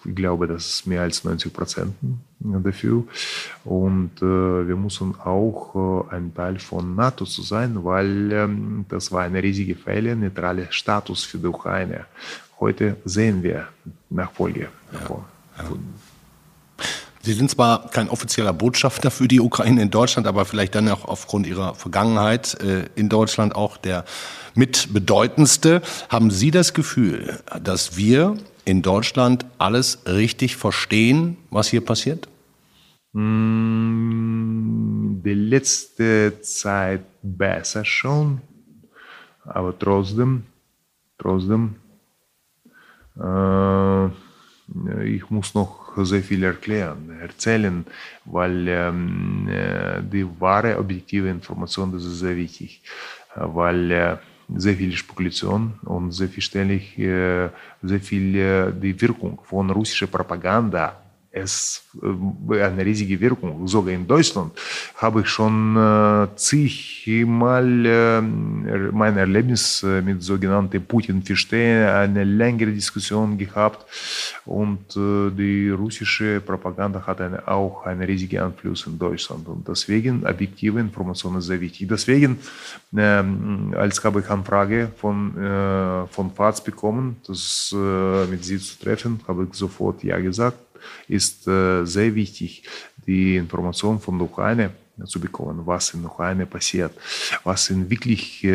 Ich 0.05 0.15
glaube, 0.15 0.47
das 0.47 0.69
ist 0.69 0.87
mehr 0.87 1.03
als 1.03 1.25
90 1.25 1.53
Prozent 1.53 1.95
dafür. 2.39 3.05
Und 3.65 4.21
wir 4.21 4.77
müssen 4.77 5.15
auch 5.21 6.07
ein 6.11 6.35
Teil 6.35 6.59
von 6.59 6.95
NATO 6.95 7.25
zu 7.25 7.43
sein, 7.43 7.83
weil 7.83 8.85
das 8.89 9.11
war 9.11 9.23
eine 9.23 9.43
riesige 9.43 9.75
Fälle, 9.75 10.15
neutrale 10.15 10.67
Status 10.71 11.25
für 11.25 11.39
die 11.39 11.47
Ukraine. 11.47 12.05
Heute 12.61 12.97
sehen 13.05 13.43
wir 13.43 13.69
Nachfolge 14.11 14.69
davon. 14.93 15.25
Ja. 15.57 15.65
Ja. 15.65 15.71
Sie 17.23 17.33
sind 17.33 17.51
zwar 17.51 17.91
kein 17.91 18.09
offizieller 18.09 18.53
Botschafter 18.53 19.11
für 19.11 19.29
die 19.29 19.41
Ukraine 19.41 19.83
in 19.83 19.91
Deutschland, 19.91 20.27
aber 20.27 20.45
vielleicht 20.45 20.75
dann 20.75 20.89
auch 20.89 21.05
aufgrund 21.05 21.47
Ihrer 21.47 21.75
Vergangenheit 21.75 22.61
äh, 22.63 22.87
in 22.95 23.09
Deutschland 23.09 23.55
auch 23.55 23.77
der 23.77 24.05
mitbedeutendste. 24.55 25.83
Haben 26.09 26.31
Sie 26.31 26.51
das 26.51 26.75
Gefühl, 26.75 27.41
dass 27.63 27.97
wir 27.97 28.37
in 28.65 28.83
Deutschland 28.83 29.47
alles 29.59 30.01
richtig 30.07 30.57
verstehen, 30.57 31.37
was 31.51 31.69
hier 31.69 31.85
passiert? 31.85 32.29
Mm, 33.13 35.23
die 35.25 35.35
letzte 35.35 36.41
Zeit 36.43 37.03
besser 37.23 37.85
schon, 37.85 38.41
aber 39.45 39.77
trotzdem, 39.79 40.45
trotzdem, 41.19 41.77
äh, 43.17 44.09
ich 45.05 45.29
muss 45.31 45.55
noch 45.55 45.97
sehr 45.97 46.23
viel 46.23 46.43
erklären, 46.45 47.19
erzählen, 47.21 47.87
weil 48.25 48.65
die 50.03 50.27
wahre 50.39 50.79
objektive 50.79 51.29
Information, 51.29 51.93
das 51.93 52.05
ist 52.05 52.19
sehr 52.19 52.37
wichtig, 52.37 52.83
weil 53.35 54.19
sehr 54.55 54.77
viel 54.77 54.93
Spekulation 54.93 55.75
und 55.85 56.13
selbstverständlich 56.13 56.99
äh, 56.99 57.49
sehr 57.83 58.01
viel 58.01 58.73
die 58.73 58.99
Wirkung 59.01 59.41
von 59.45 59.71
russischer 59.71 60.07
Propaganda 60.07 60.97
es 61.43 61.83
eine 62.49 62.85
riesige 62.85 63.19
Wirkung. 63.21 63.67
Sogar 63.67 63.95
in 63.95 64.07
Deutschland 64.07 64.53
habe 64.97 65.23
ich 65.23 65.29
schon 65.29 66.29
zigmal 66.37 68.23
mein 68.93 69.17
Erlebnis 69.17 69.83
mit 70.05 70.23
sogenannten 70.23 70.85
Putin 70.85 71.23
verstehen, 71.23 71.89
eine 71.89 72.25
längere 72.25 72.73
Diskussion 72.73 73.37
gehabt 73.39 73.87
und 74.45 74.95
die 74.95 75.71
russische 75.71 76.41
Propaganda 76.41 77.07
hat 77.07 77.21
eine, 77.21 77.47
auch 77.49 77.85
einen 77.87 78.03
riesigen 78.03 78.41
Einfluss 78.41 78.87
in 78.87 78.99
Deutschland 78.99 79.49
und 79.49 79.67
deswegen 79.67 80.25
objektive 80.27 80.79
Informationen 80.81 81.41
sehr 81.41 81.61
wichtig. 81.61 81.89
Deswegen, 81.89 82.39
als 82.95 84.05
habe 84.05 84.21
ich 84.21 84.31
Anfrage 84.31 84.91
von, 84.97 85.33
von 86.11 86.31
FAZ 86.33 86.63
bekommen, 86.63 87.17
das 87.27 87.75
mit 88.31 88.45
sie 88.45 88.59
zu 88.59 88.79
treffen, 88.79 89.21
habe 89.27 89.47
ich 89.49 89.55
sofort 89.55 90.03
Ja 90.05 90.19
gesagt 90.19 90.59
ist 91.09 91.47
äh, 91.47 91.85
sehr 91.85 92.15
wichtig, 92.15 92.63
die 93.07 93.37
Information 93.37 94.01
von 94.01 94.19
der 94.19 94.27
Ukraine 94.27 94.71
zu 95.07 95.21
bekommen, 95.21 95.63
was 95.65 95.95
in 95.95 96.03
der 96.03 96.11
Ukraine 96.11 96.47
passiert, 96.47 96.93
was 97.45 97.71
in 97.71 97.89
wirklich 97.89 98.43
äh, 98.45 98.49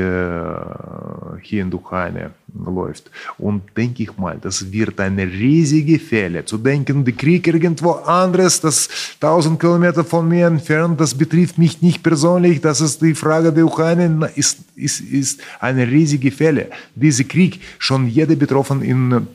hier 1.42 1.62
in 1.62 1.70
der 1.70 1.80
Ukraine 1.80 2.32
läuft. 2.54 3.10
Und 3.38 3.64
denke 3.78 4.04
ich 4.04 4.18
mal, 4.18 4.38
das 4.42 4.72
wird 4.72 5.00
eine 5.00 5.24
riesige 5.24 6.00
Fehler 6.00 6.46
zu 6.46 6.58
denken, 6.58 7.06
der 7.06 7.14
Krieg 7.14 7.48
irgendwo 7.48 7.92
anderes, 7.92 8.60
das 8.60 8.90
1000 9.22 9.60
Kilometer 9.60 10.04
von 10.04 10.28
mir 10.28 10.48
entfernt, 10.48 11.00
das 11.00 11.16
betrifft 11.16 11.58
mich 11.58 11.82
nicht 11.82 12.04
persönlich, 12.04 12.62
das 12.62 12.82
ist 12.82 13.02
die 13.02 13.16
Frage 13.16 13.54
der 13.54 13.66
Ukraine, 13.66 14.30
ist, 14.36 14.60
ist, 14.76 15.00
ist 15.00 15.42
eine 15.60 15.88
riesige 15.88 16.32
Fehler. 16.32 16.66
Dieser 16.96 17.24
Krieg, 17.24 17.62
schon 17.80 18.08
jeder 18.08 18.36
betroffen 18.36 18.82
in 18.82 19.28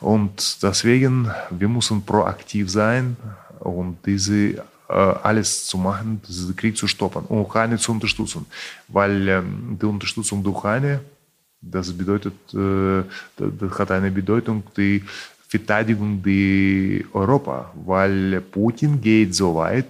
Und 0.00 0.62
deswegen, 0.62 1.30
wir 1.50 1.68
müssen 1.68 2.02
proaktiv 2.02 2.70
sein 2.70 3.16
und 3.60 3.98
diese 4.06 4.64
äh, 4.88 4.92
alles 5.22 5.66
zu 5.66 5.78
machen, 5.78 6.20
diesen 6.26 6.56
Krieg 6.56 6.76
zu 6.76 6.86
stoppen 6.86 7.24
und 7.26 7.40
Ukraine 7.40 7.76
zu 7.78 7.92
unterstützen. 7.92 8.46
Weil 8.88 9.28
ähm, 9.28 9.78
die 9.80 9.86
Unterstützung 9.86 10.42
der 10.42 10.52
Ukraine, 10.52 11.00
das 11.60 11.92
bedeutet, 11.92 12.34
äh, 12.54 13.02
das 13.36 13.78
hat 13.78 13.90
eine 13.90 14.10
Bedeutung, 14.10 14.62
die 14.76 15.02
Verteidigung 15.48 16.22
der 16.22 17.04
Europa, 17.12 17.72
weil 17.84 18.40
Putin 18.40 19.00
geht 19.00 19.34
so 19.34 19.54
weit, 19.54 19.86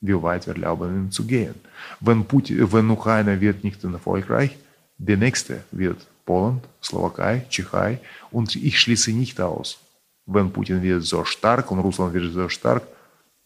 wie 0.00 0.20
weit 0.22 0.46
wir 0.46 0.54
erlauben 0.54 0.94
ihm 0.94 1.10
zu 1.10 1.26
gehen. 1.26 1.54
Wenn, 2.00 2.24
Putin, 2.24 2.72
wenn 2.72 2.88
Ukraine 2.90 3.38
wird 3.40 3.62
nicht 3.64 3.84
erfolgreich, 3.84 4.56
der 4.98 5.16
nächste 5.16 5.64
wird 5.70 6.06
Polen, 6.24 6.60
Slowakei, 6.82 7.44
Tschechei 7.48 7.98
und 8.30 8.54
ich 8.56 8.78
schließe 8.80 9.12
nicht 9.12 9.40
aus, 9.40 9.78
wenn 10.26 10.50
Putin 10.50 10.82
wird 10.82 11.02
so 11.02 11.24
stark 11.24 11.70
und 11.70 11.80
Russland 11.80 12.14
wird 12.14 12.32
so 12.32 12.48
stark, 12.48 12.82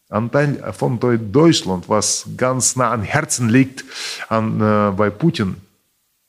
Anteil 0.09 0.73
von 0.73 0.99
Deutschland, 0.99 1.87
was 1.87 2.25
ganz 2.35 2.75
nah 2.75 2.91
am 2.91 3.03
Herzen 3.03 3.49
liegt 3.49 3.83
an, 4.27 4.59
äh, 4.59 4.91
bei 4.91 5.11
Putin, 5.11 5.55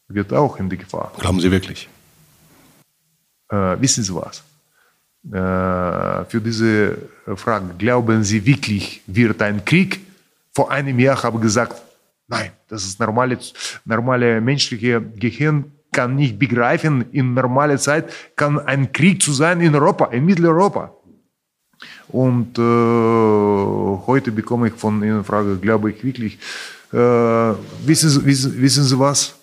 wird 0.09 0.33
auch 0.33 0.59
in 0.59 0.68
die 0.68 0.76
Gefahr. 0.76 1.12
Glauben 1.18 1.40
Sie 1.40 1.50
wirklich? 1.50 1.88
Äh, 3.48 3.80
wissen 3.80 4.04
Sie 4.04 4.14
was? 4.14 4.42
Äh, 5.24 6.24
für 6.26 6.40
diese 6.42 6.98
Frage, 7.37 7.74
glauben 7.78 8.22
Sie 8.22 8.44
wirklich, 8.44 9.02
wird 9.06 9.40
ein 9.40 9.64
Krieg? 9.64 10.00
Vor 10.52 10.70
einem 10.70 10.98
Jahr 10.98 11.22
habe 11.22 11.38
ich 11.38 11.42
gesagt, 11.42 11.80
Nein, 12.30 12.52
das 12.68 12.84
ist 12.84 13.00
normale, 13.00 13.36
normale 13.84 14.40
menschliche 14.40 15.02
Gehirn 15.02 15.72
kann 15.92 16.14
nicht 16.14 16.38
begreifen, 16.38 17.04
in 17.10 17.34
normaler 17.34 17.76
Zeit 17.76 18.12
kann 18.36 18.60
ein 18.60 18.92
Krieg 18.92 19.20
zu 19.20 19.32
sein 19.32 19.60
in 19.60 19.74
Europa, 19.74 20.06
in 20.06 20.24
Mitteleuropa. 20.24 20.94
Und 22.06 22.56
äh, 22.56 24.06
heute 24.06 24.30
bekomme 24.30 24.68
ich 24.68 24.74
von 24.74 25.02
Ihnen 25.02 25.24
Frage, 25.24 25.56
glaube 25.56 25.90
ich 25.90 26.04
wirklich, 26.04 26.38
äh, 26.92 26.96
wissen, 26.96 28.24
wissen, 28.24 28.62
wissen 28.62 28.84
Sie 28.84 28.98
was? 28.98 29.34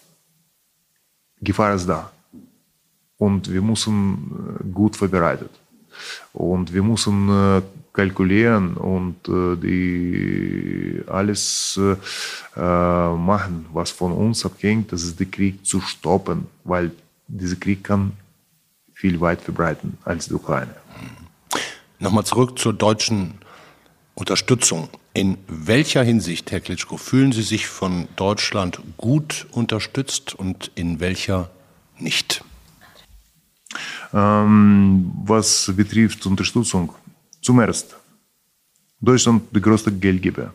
Gefahr 1.42 1.76
ist 1.76 1.88
da. 1.88 2.12
Und 3.18 3.52
wir 3.52 3.62
müssen 3.62 4.60
äh, 4.62 4.64
gut 4.74 4.96
vorbereitet. 4.96 5.52
Und 6.32 6.74
wir 6.74 6.84
müssen 6.84 7.30
äh, 7.30 7.62
kalkulieren 7.98 8.76
und 8.78 9.28
äh, 9.28 9.56
die 9.56 11.02
alles 11.08 11.80
äh, 11.80 12.60
machen, 12.60 13.66
was 13.74 13.90
von 13.90 14.12
uns 14.12 14.46
abhängt, 14.46 14.92
das 14.92 15.02
ist 15.04 15.20
der 15.20 15.26
Krieg 15.26 15.66
zu 15.66 15.82
stoppen, 15.82 16.46
weil 16.64 16.92
dieser 17.28 17.56
Krieg 17.56 17.84
kann 17.84 18.12
viel 18.94 19.20
weit 19.20 19.42
verbreiten 19.42 19.98
als 20.06 20.28
die 20.28 20.36
Ukraine. 20.36 20.76
Nochmal 22.00 22.24
zurück 22.24 22.60
zur 22.60 22.74
deutschen 22.74 23.34
Unterstützung. 24.14 24.90
In 25.14 25.38
welcher 25.48 26.04
Hinsicht, 26.04 26.52
Herr 26.52 26.60
Klitschko, 26.60 26.98
fühlen 26.98 27.32
Sie 27.32 27.42
sich 27.42 27.66
von 27.66 28.08
Deutschland 28.16 28.80
gut 28.98 29.48
unterstützt 29.52 30.36
und 30.36 30.72
in 30.76 31.00
welcher 31.00 31.50
nicht? 31.98 32.44
Ähm, 34.14 35.12
was 35.26 35.72
betrifft 35.76 36.26
Unterstützung, 36.28 36.94
zum 37.48 37.62
Ersten, 37.62 37.96
Deutschland 39.00 39.44
der 39.54 39.62
größte 39.62 39.90
Geldgeber. 39.90 40.54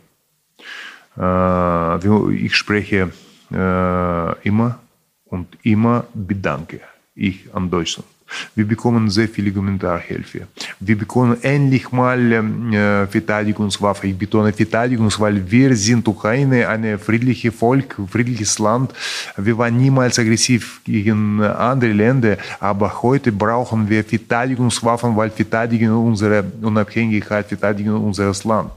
Äh, 1.16 2.44
ich 2.44 2.54
spreche 2.54 3.10
äh, 3.50 4.48
immer 4.48 4.78
und 5.24 5.46
immer 5.62 6.04
bedanke 6.12 6.80
ich 7.14 7.48
an 7.54 7.70
Deutschland. 7.70 8.08
Wir 8.54 8.66
bekommen 8.66 9.10
sehr 9.10 9.28
viele 9.28 9.54
Humanitarhilfe. 9.54 10.46
Wir 10.80 10.98
bekommen 10.98 11.36
endlich 11.42 11.90
mal 11.92 12.32
äh, 12.32 13.06
Verteidigungswaffe. 13.06 14.08
Ich 14.08 14.16
betone 14.16 14.52
Verteidigungs, 14.52 15.18
weil 15.20 15.50
wir 15.50 15.74
sind 15.76 16.06
Ukraine, 16.06 16.68
ein 16.68 16.98
friedliches 16.98 17.54
Volk, 17.54 17.96
friedliches 18.08 18.58
Land. 18.58 18.92
Wir 19.36 19.56
waren 19.56 19.76
niemals 19.76 20.18
aggressiv 20.18 20.80
gegen 20.84 21.42
andere 21.42 21.92
Länder, 21.92 22.36
aber 22.60 23.02
heute 23.02 23.32
brauchen 23.32 23.88
wir 23.88 24.04
Verteidigungswaffen, 24.04 25.16
weil 25.16 25.30
verteidigen 25.30 25.90
unsere 25.92 26.44
Unabhängigkeit, 26.60 27.46
verteidigen 27.46 27.94
unseres 27.94 28.44
Land. 28.44 28.70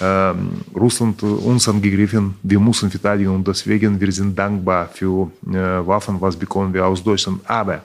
Ähm, 0.00 0.62
Russland 0.74 1.22
uns 1.22 1.68
angegriffen, 1.68 2.34
wir 2.42 2.60
müssen 2.60 2.90
verteidigen 2.90 3.30
und 3.30 3.46
deswegen 3.46 4.00
wir 4.00 4.12
sind 4.12 4.38
dankbar 4.38 4.88
für 4.92 5.30
äh, 5.48 5.86
Waffen, 5.86 6.20
was 6.20 6.36
bekommen 6.36 6.72
wir 6.72 6.86
aus 6.86 7.02
Deutschland. 7.02 7.40
Aber 7.46 7.82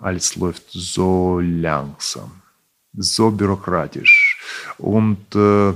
alles 0.00 0.36
läuft 0.36 0.70
so 0.70 1.40
langsam, 1.40 2.30
so 2.96 3.30
bürokratisch. 3.30 4.38
Und 4.78 5.34
äh, 5.34 5.70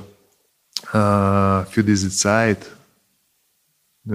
äh, 0.92 1.64
für 1.66 1.84
diese 1.84 2.10
Zeit, 2.10 2.64
äh, 4.06 4.10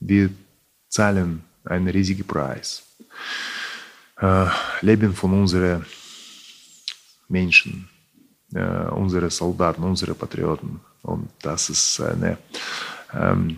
wir 0.00 0.30
zahlen 0.88 1.42
einen 1.64 1.88
riesigen 1.88 2.26
Preis. 2.26 2.82
Äh, 4.20 4.46
Leben 4.82 5.14
von 5.14 5.32
unseren 5.32 5.84
Menschen, 7.28 7.88
äh, 8.54 8.88
unsere 8.90 9.30
Soldaten, 9.30 9.82
unsere 9.82 10.14
Patrioten. 10.14 10.80
Und 11.02 11.30
das 11.40 11.70
ist 11.70 12.00
eine, 12.00 12.38
ähm, 13.12 13.56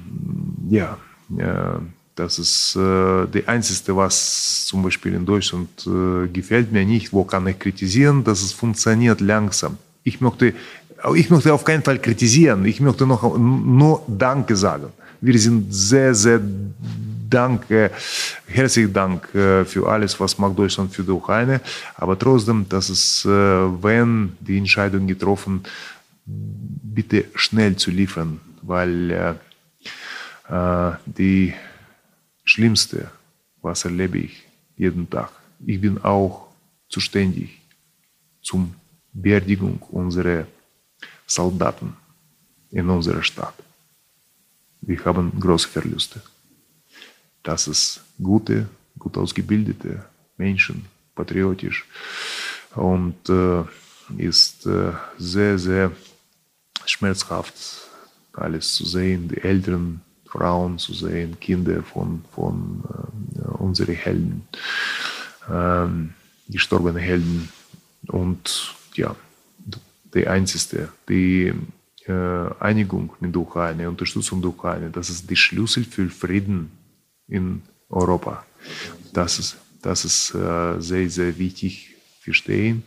ja, 0.71 0.97
äh, 1.37 1.79
das 2.15 2.39
ist 2.39 2.77
äh, 2.77 3.27
die 3.27 3.47
einzige, 3.49 3.97
was 3.97 4.67
zum 4.67 4.83
Beispiel 4.83 5.15
in 5.15 5.27
Deutschland 5.27 5.69
äh, 5.87 6.29
gefällt 6.29 6.71
mir 6.71 6.85
nicht. 6.85 7.13
Wo 7.13 7.25
kann 7.25 7.47
ich 7.47 7.59
kritisieren? 7.59 8.23
Dass 8.23 8.43
es 8.43 8.53
funktioniert 8.53 9.21
langsam. 9.21 9.79
Ich 10.05 10.21
möchte, 10.21 10.55
ich 11.15 11.31
möchte 11.31 11.53
auf 11.53 11.65
keinen 11.65 11.83
Fall 11.83 11.99
kritisieren. 11.99 12.65
Ich 12.67 12.81
möchte 12.81 13.07
noch 13.07 13.37
nur 13.37 14.03
Danke 14.07 14.55
sagen. 14.55 14.93
Wir 15.21 15.39
sind 15.39 15.75
sehr, 15.75 16.15
sehr 16.15 16.41
danke, 17.29 17.91
herzlichen 18.47 18.93
Dank 18.93 19.35
äh, 19.35 19.65
für 19.65 19.89
alles, 19.89 20.19
was 20.21 20.39
macht 20.39 20.57
Deutschland 20.57 20.95
für 20.95 21.03
die 21.03 21.11
Ukraine. 21.11 21.61
Aber 21.97 22.17
trotzdem, 22.17 22.67
dass 22.69 22.91
es, 22.91 23.25
äh, 23.25 23.29
wenn 23.29 24.37
die 24.41 24.59
Entscheidung 24.59 25.07
getroffen, 25.07 25.63
bitte 26.27 27.25
schnell 27.35 27.75
zu 27.77 27.91
liefern, 27.91 28.41
weil 28.63 29.11
äh, 29.11 29.35
äh 30.49 30.93
die 31.07 31.55
Schlimmste, 32.45 33.11
was 33.63 33.85
erlebe 33.85 34.19
ich 34.19 34.43
jeden 34.77 35.09
Tag. 35.09 35.31
Ich 35.67 35.81
bin 35.81 35.99
auch 36.03 36.49
zuständig 36.89 37.61
zum 38.43 38.75
Beerdigung 39.13 39.79
unserer 39.91 40.47
Soldaten 41.27 41.97
in 42.71 42.91
unserer 42.91 43.23
Stadt. 43.23 43.55
Wir 44.81 45.03
haben 45.05 45.33
große 45.41 45.69
Verluste. 45.69 46.21
Das 47.43 47.69
ist 47.69 48.03
gute, 48.23 48.69
gut 48.99 49.17
ausgebildete 49.17 50.05
Menschen, 50.37 50.87
patriotisch 51.15 51.87
und 52.75 53.29
äh, 53.29 53.63
ist 54.19 54.67
äh, 54.67 54.93
sehr, 55.17 55.59
sehr 55.59 55.93
schmerzhaft 56.85 57.55
alles 58.33 58.75
zu 58.75 58.85
sehen. 58.85 59.29
Die 59.29 59.41
Eltern 59.41 60.01
Frauen 60.35 60.79
zu 60.79 60.93
sehen, 60.93 61.39
Kinder 61.39 61.83
von, 61.83 62.25
von 62.35 62.83
äh, 63.37 63.49
unseren 63.63 63.95
Helden, 63.95 64.49
ähm, 65.49 66.15
gestorbene 66.49 66.99
Helden. 67.01 67.49
Und 68.09 68.75
ja, 68.95 69.15
die 70.13 70.27
einzige, 70.27 70.89
die 71.09 71.53
äh, 72.07 72.49
Einigung 72.61 73.13
mit 73.21 73.33
der 73.35 73.43
Ukraine, 73.43 73.89
Unterstützung 73.89 74.41
der 74.43 74.51
Ukraine, 74.51 74.91
das 74.91 75.09
ist 75.09 75.31
der 75.31 75.37
Schlüssel 75.37 75.85
für 75.85 76.09
Frieden 76.11 76.73
in 77.29 77.63
Europa. 77.89 78.45
Das 79.13 79.39
ist, 79.39 79.57
das 79.83 80.05
ist 80.05 80.35
äh, 80.35 80.81
sehr, 80.81 81.09
sehr 81.11 81.39
wichtig 81.39 81.95
verstehen 82.21 82.83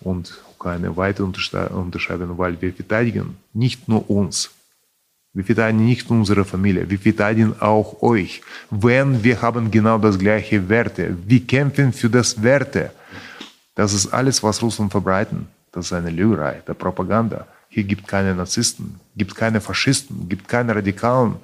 und 0.00 0.40
Ukraine 0.54 0.96
weiter 0.96 1.24
unterscheiden, 1.24 2.38
weil 2.38 2.60
wir 2.60 2.72
verteidigen 2.72 3.36
nicht 3.52 3.88
nur 3.88 4.08
uns, 4.08 4.50
wir 5.34 5.44
verteidigen 5.44 5.86
nicht 5.86 6.10
unsere 6.10 6.44
Familie, 6.44 6.88
wir 6.88 6.98
verteidigen 6.98 7.54
auch 7.60 8.02
euch. 8.02 8.42
Wenn 8.70 9.24
wir 9.24 9.40
haben 9.40 9.70
genau 9.70 9.98
das 9.98 10.18
gleiche 10.18 10.68
Werte, 10.68 11.16
wir 11.26 11.46
kämpfen 11.46 11.92
für 11.92 12.10
das 12.10 12.42
Werte. 12.42 12.90
Das 13.74 13.94
ist 13.94 14.12
alles, 14.12 14.42
was 14.42 14.62
Russland 14.62 14.90
verbreiten. 14.90 15.48
Das 15.72 15.86
ist 15.86 15.92
eine 15.94 16.10
Lügerei, 16.10 16.62
der 16.66 16.74
Propaganda. 16.74 17.46
Hier 17.70 17.84
gibt 17.84 18.06
keine 18.06 18.34
Narzissten, 18.34 19.00
gibt 19.16 19.34
keine 19.34 19.58
Faschisten, 19.58 20.28
gibt 20.28 20.46
keine 20.46 20.74
Radikalen. 20.74 21.36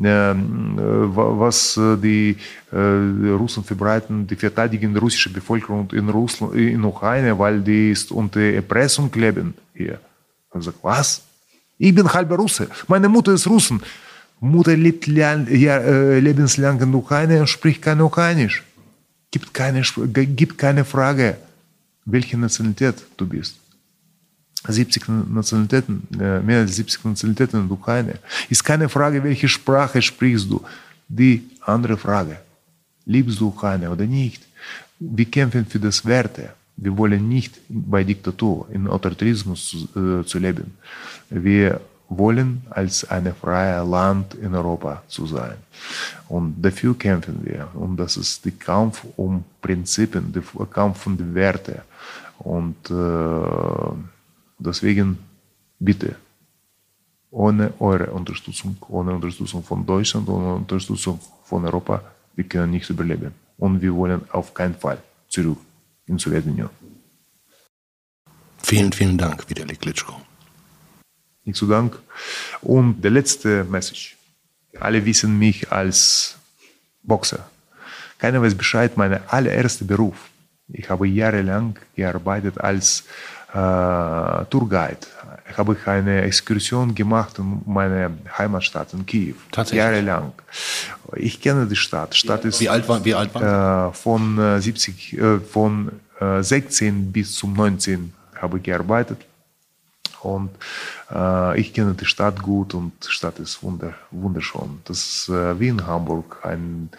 Ähm, 0.00 0.78
äh, 0.78 1.16
was 1.16 1.76
äh, 1.76 1.96
die 1.96 2.36
äh, 2.70 3.30
Russen 3.40 3.64
verbreiten, 3.64 4.24
die 4.28 4.36
verteidigen 4.36 4.94
die 4.94 5.00
russische 5.00 5.30
Bevölkerung 5.30 5.90
in, 5.90 6.08
Russland, 6.08 6.54
in 6.54 6.84
Ukraine, 6.84 7.36
weil 7.36 7.60
die 7.60 7.90
ist 7.90 8.12
unter 8.12 8.40
Erpressung 8.40 9.10
leben 9.12 9.54
hier. 9.74 9.98
Sagt, 10.54 10.78
was? 10.82 11.22
Ich 11.82 11.92
bin 11.92 12.06
halber 12.12 12.36
Russe. 12.36 12.68
Meine 12.86 13.08
Mutter 13.08 13.32
ist 13.32 13.48
Russen. 13.48 13.82
Mutter 14.38 14.76
lebt 14.76 15.08
ja, 15.08 15.32
äh, 15.34 16.20
lebenslang 16.20 16.80
in 16.80 16.94
Ukraine 16.94 17.40
und 17.40 17.48
spricht 17.48 17.82
kein 17.82 18.00
Ukrainisch. 18.00 18.62
Gibt 19.32 19.52
keine, 19.52 19.82
gibt 19.82 20.58
keine 20.58 20.84
Frage, 20.84 21.38
welche 22.04 22.38
Nationalität 22.38 23.02
du 23.16 23.26
bist. 23.26 23.56
70 24.68 25.08
Nationalitäten, 25.08 26.06
äh, 26.20 26.38
mehr 26.38 26.60
als 26.60 26.76
70 26.76 27.04
Nationalitäten 27.04 27.62
in 27.62 27.68
der 27.68 27.76
Ukraine. 27.76 28.14
Ist 28.48 28.62
keine 28.62 28.88
Frage, 28.88 29.24
welche 29.24 29.48
Sprache 29.48 30.00
sprichst 30.00 30.48
du. 30.48 30.62
Die 31.08 31.50
andere 31.62 31.96
Frage, 31.96 32.36
liebst 33.06 33.40
du 33.40 33.48
Ukraine 33.48 33.90
oder 33.90 34.06
nicht? 34.06 34.40
Wir 35.00 35.24
kämpfen 35.24 35.66
für 35.66 35.80
das 35.80 36.06
Werte. 36.06 36.50
Wir 36.82 36.98
wollen 36.98 37.28
nicht 37.28 37.60
bei 37.68 38.02
Diktatur, 38.02 38.66
in 38.72 38.88
Autoritarismus 38.88 39.68
zu, 39.70 39.76
äh, 40.00 40.24
zu 40.26 40.38
leben. 40.40 40.76
Wir 41.30 41.80
wollen 42.08 42.62
als 42.70 43.08
ein 43.08 43.32
freies 43.40 43.88
Land 43.88 44.34
in 44.34 44.52
Europa 44.52 45.02
zu 45.06 45.24
sein. 45.26 45.58
Und 46.28 46.60
dafür 46.60 46.98
kämpfen 46.98 47.38
wir. 47.44 47.68
Und 47.74 47.96
das 47.98 48.16
ist 48.16 48.44
der 48.44 48.52
Kampf 48.52 49.04
um 49.16 49.44
Prinzipien, 49.60 50.32
der 50.32 50.42
Kampf 50.66 51.06
um 51.06 51.16
die 51.16 51.34
Werte. 51.34 51.82
Und 52.40 52.90
äh, 52.90 53.94
deswegen 54.58 55.18
bitte, 55.78 56.16
ohne 57.30 57.72
eure 57.78 58.10
Unterstützung, 58.10 58.76
ohne 58.88 59.14
Unterstützung 59.14 59.62
von 59.62 59.86
Deutschland, 59.86 60.28
ohne 60.28 60.54
Unterstützung 60.54 61.20
von 61.44 61.64
Europa, 61.64 62.02
wir 62.34 62.44
können 62.44 62.72
nicht 62.72 62.90
überleben. 62.90 63.32
Und 63.56 63.80
wir 63.80 63.94
wollen 63.94 64.22
auf 64.32 64.52
keinen 64.52 64.74
Fall 64.74 64.98
zurück 65.28 65.58
in 66.06 66.18
Sowjetunion. 66.18 66.70
Vielen, 68.62 68.92
vielen 68.92 69.18
Dank, 69.18 69.48
Vitali 69.48 69.76
Klitschko. 69.76 70.20
Nicht 71.44 71.58
zu 71.58 71.66
Dank. 71.66 71.98
Und 72.60 73.02
der 73.02 73.10
letzte 73.10 73.64
Message. 73.64 74.16
Alle 74.78 75.04
wissen 75.04 75.38
mich 75.38 75.70
als 75.70 76.36
Boxer. 77.02 77.50
Keiner 78.18 78.40
weiß 78.40 78.54
Bescheid, 78.54 78.96
mein 78.96 79.20
allererster 79.28 79.84
Beruf. 79.84 80.30
Ich 80.68 80.88
habe 80.88 81.08
jahrelang 81.08 81.78
gearbeitet 81.96 82.58
als 82.58 83.04
äh, 83.52 84.44
Tourguide. 84.46 84.98
Ich 85.50 85.58
habe 85.58 85.76
eine 85.84 86.22
Exkursion 86.22 86.94
gemacht 86.94 87.38
in 87.38 87.60
meine 87.66 88.10
Heimatstadt 88.38 88.94
in 88.94 89.04
Kiew. 89.04 89.34
Tatsächlich? 89.50 89.84
Jahrelang. 89.84 90.32
Ich 91.16 91.40
kenne 91.40 91.66
die 91.66 91.76
Stadt. 91.76 92.14
Stadt 92.14 92.44
ist, 92.44 92.60
wie 92.60 92.68
alt 92.68 92.88
war, 92.88 93.04
wie 93.04 93.14
alt 93.14 93.34
war? 93.34 93.88
Äh, 93.88 93.92
von 93.92 94.60
70, 94.60 95.18
äh, 95.18 95.40
von 95.40 95.92
äh, 96.20 96.42
16 96.42 97.12
bis 97.12 97.34
zum 97.34 97.52
19 97.52 98.14
habe 98.40 98.56
ich 98.56 98.62
gearbeitet. 98.62 99.18
Und 100.22 100.50
ich 101.56 101.72
kenne 101.74 101.94
die 101.94 102.06
Stadt 102.06 102.42
gut 102.42 102.74
und 102.74 102.92
die 103.06 103.10
Stadt 103.10 103.38
ist 103.38 103.62
wunder, 103.62 103.94
wunderschön. 104.10 104.80
Das 104.84 104.98
ist 104.98 105.28
äh, 105.28 105.58
wie 105.58 105.68
in 105.68 105.86
Hamburg, 105.86 106.38
ein 106.42 106.90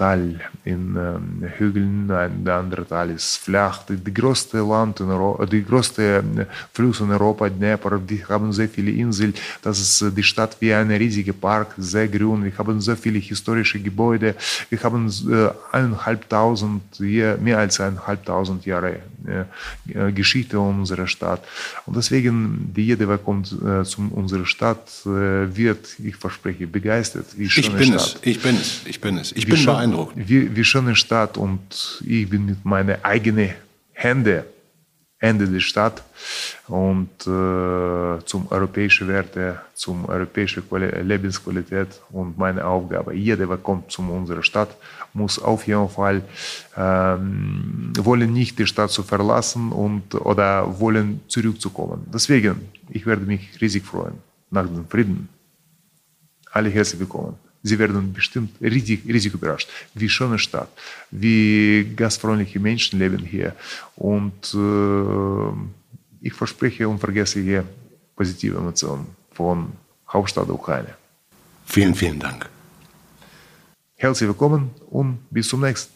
Teil 0.00 0.40
in 0.64 0.96
ähm, 0.96 1.44
Hügeln, 1.58 2.10
ein, 2.10 2.42
der 2.42 2.54
andere 2.54 2.86
Teil 2.86 3.10
ist 3.10 3.36
flach. 3.36 3.82
Die, 3.86 3.98
die 3.98 4.14
größte 4.14 4.58
Land 4.72 5.00
in 5.00 5.10
Europa, 5.10 5.44
die 5.44 5.62
größte 5.62 6.02
äh, 6.02 6.46
Fluss 6.72 7.00
in 7.00 7.10
Europa, 7.10 7.50
Dnepr, 7.50 7.98
die 7.98 8.24
haben 8.24 8.50
sehr 8.50 8.70
viele 8.70 8.92
Inseln. 8.92 9.34
Das 9.60 9.78
ist 9.78 10.00
äh, 10.00 10.10
die 10.10 10.22
Stadt 10.22 10.56
wie 10.60 10.72
ein 10.72 10.90
riesiger 10.90 11.34
Park, 11.34 11.74
sehr 11.76 12.08
grün. 12.08 12.42
Wir 12.44 12.56
haben 12.56 12.80
sehr 12.80 12.96
viele 12.96 13.18
historische 13.18 13.78
Gebäude. 13.78 14.34
Wir 14.70 14.82
haben 14.82 15.06
äh, 15.30 15.50
eineinhalbtausend, 15.76 16.98
mehr 16.98 17.58
als 17.58 17.78
eineinhalbtausend 17.78 18.64
Jahre 18.64 19.00
äh, 19.26 20.12
Geschichte 20.12 20.58
unserer 20.58 21.06
Stadt. 21.06 21.42
Und 21.84 21.94
deswegen, 21.96 22.72
die 22.74 22.86
jeder, 22.86 23.04
der 23.04 23.18
kommt 23.18 23.54
äh, 23.60 23.84
zu 23.84 24.10
unserer 24.12 24.46
Stadt, 24.46 24.88
äh, 25.04 25.08
wird, 25.56 25.98
ich 26.02 26.16
verspreche, 26.16 26.66
begeistert. 26.66 27.26
Ich 27.38 27.54
bin 27.72 27.84
Stadt. 27.84 27.96
es, 27.96 28.16
ich 28.22 28.42
bin 28.42 28.56
es, 28.56 28.80
ich 28.86 29.00
bin 29.00 29.18
es. 29.18 29.32
Ich 29.32 29.46
wie 29.46 29.50
bin 29.50 29.60
beeindruckt 29.66 29.66
beeindruckt. 29.66 30.14
Wie, 30.16 30.56
wie 30.56 30.64
schöne 30.64 30.96
Stadt 30.96 31.36
und 31.36 32.02
ich 32.04 32.28
bin 32.28 32.46
mit 32.46 32.64
meinen 32.64 32.96
eigenen 33.04 33.50
Händen 33.92 34.42
Ende 35.22 35.46
der 35.46 35.60
Stadt 35.60 36.02
und 36.66 37.10
äh, 37.26 38.24
zum 38.24 38.46
europäischen 38.48 39.06
Werte, 39.06 39.60
zum 39.74 40.06
europäischen 40.06 40.62
Lebensqualität 41.02 41.88
und 42.10 42.38
meine 42.38 42.64
Aufgabe. 42.64 43.14
Jeder, 43.14 43.46
der 43.46 43.58
kommt 43.58 43.92
zu 43.92 44.00
unserer 44.00 44.42
Stadt, 44.42 44.74
muss 45.12 45.38
auf 45.38 45.66
jeden 45.66 45.90
Fall 45.90 46.22
ähm, 46.74 47.92
wollen 47.98 48.32
nicht 48.32 48.58
die 48.58 48.66
Stadt 48.66 48.90
zu 48.90 49.02
verlassen 49.02 49.72
und 49.72 50.14
oder 50.14 50.80
wollen 50.80 51.20
zurückzukommen. 51.28 52.06
Deswegen, 52.14 52.56
ich 52.90 53.06
werde 53.06 53.22
mich 53.22 53.60
riesig 53.60 53.84
freuen 53.84 54.14
nach 54.50 54.66
dem 54.66 54.86
Frieden. 54.88 55.28
Alle 56.52 56.68
herzlich 56.70 57.00
willkommen. 57.00 57.36
Sie 57.62 57.78
werden 57.78 58.12
bestimmt 58.12 58.60
riesig, 58.60 59.04
riesig 59.06 59.34
überrascht. 59.34 59.68
Wie 59.94 60.08
schöne 60.08 60.38
Stadt, 60.38 60.68
wie 61.10 61.92
gastfreundliche 61.94 62.58
Menschen 62.58 62.98
leben 62.98 63.18
hier. 63.18 63.54
Und 63.96 64.54
äh, 64.54 66.26
ich 66.26 66.32
verspreche 66.32 66.88
und 66.88 66.98
vergesse 66.98 67.40
hier 67.40 67.64
positive 68.16 68.56
Emotionen 68.56 69.06
von 69.32 69.72
Hauptstadt 70.08 70.46
der 70.46 70.54
Ukraine. 70.54 70.94
Vielen, 71.66 71.94
vielen 71.94 72.18
Dank. 72.18 72.48
Herzlich 73.96 74.28
willkommen 74.28 74.70
und 74.90 75.18
bis 75.30 75.48
zum 75.48 75.60
nächsten. 75.60 75.92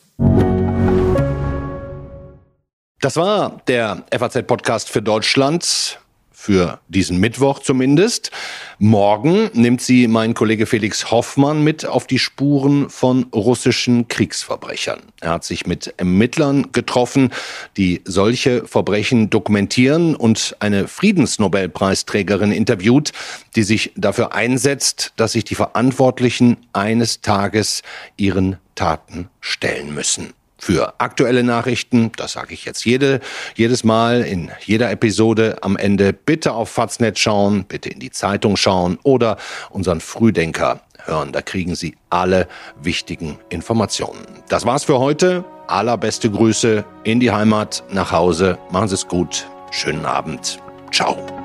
Das 3.01 3.17
war 3.17 3.61
der 3.67 4.05
FAZ-Podcast 4.11 4.89
für 4.91 5.03
Deutschland 5.03 5.99
für 6.45 6.79
diesen 6.89 7.17
Mittwoch 7.21 7.61
zumindest. 7.61 8.31
Morgen 8.79 9.49
nimmt 9.55 9.81
sie 9.81 10.09
mein 10.09 10.35
Kollege 10.35 10.67
Felix 10.67 11.11
Hoffmann 11.11 11.65
mit 11.65 11.87
auf 11.87 12.07
die 12.07 12.19
Spuren 12.19 12.91
von 12.91 13.25
russischen 13.35 14.09
Kriegsverbrechern. 14.09 15.01
Er 15.23 15.31
hat 15.31 15.45
sich 15.45 15.67
mit 15.67 15.95
Ermittlern 15.97 16.71
getroffen, 16.73 17.33
die 17.79 18.03
solche 18.05 18.67
Verbrechen 18.67 19.31
dokumentieren 19.31 20.15
und 20.15 20.55
eine 20.61 20.87
Friedensnobelpreisträgerin 20.87 22.53
interviewt, 22.53 23.13
die 23.57 23.63
sich 23.63 23.93
dafür 23.97 24.35
einsetzt, 24.35 25.15
dass 25.17 25.33
sich 25.33 25.45
die 25.45 25.55
Verantwortlichen 25.55 26.59
eines 26.75 27.23
Tages 27.23 27.83
ihren 28.19 28.59
Taten 28.75 29.31
stellen 29.41 29.95
müssen 29.95 30.35
für 30.65 30.95
aktuelle 30.99 31.45
Nachrichten. 31.45 32.11
Das 32.17 32.33
sage 32.33 32.55
ich 32.55 32.65
jetzt 32.65 32.87
jede, 32.87 33.21
jedes 33.55 33.85
Mal 33.85 34.23
in 34.23 34.51
jeder 34.65 34.91
Episode 34.91 35.59
am 35.61 35.77
Ende. 35.77 36.15
Bitte 36.15 36.55
auf 36.55 36.71
Faznet 36.71 37.19
schauen, 37.19 37.65
bitte 37.65 37.91
in 37.91 38.01
die 38.01 38.11
Zeitung 38.11 38.57
schauen 38.57 38.99
oder 39.03 39.37
unseren 39.69 40.01
Frühdenker 40.01 40.81
hören. 41.05 41.33
Da 41.33 41.43
kriegen 41.43 41.75
Sie 41.75 41.97
alle 42.09 42.49
wichtigen 42.81 43.39
Informationen. 43.51 44.27
Das 44.49 44.65
war's 44.65 44.85
für 44.85 44.99
heute. 44.99 45.45
Allerbeste 45.67 46.31
Grüße 46.31 46.83
in 47.05 47.21
die 47.21 47.31
Heimat, 47.31 47.85
nach 47.91 48.11
Hause. 48.11 48.57
Machen 48.71 48.89
Sie 48.89 48.95
es 48.95 49.07
gut. 49.07 49.47
Schönen 49.71 50.07
Abend. 50.07 50.59
Ciao. 50.91 51.44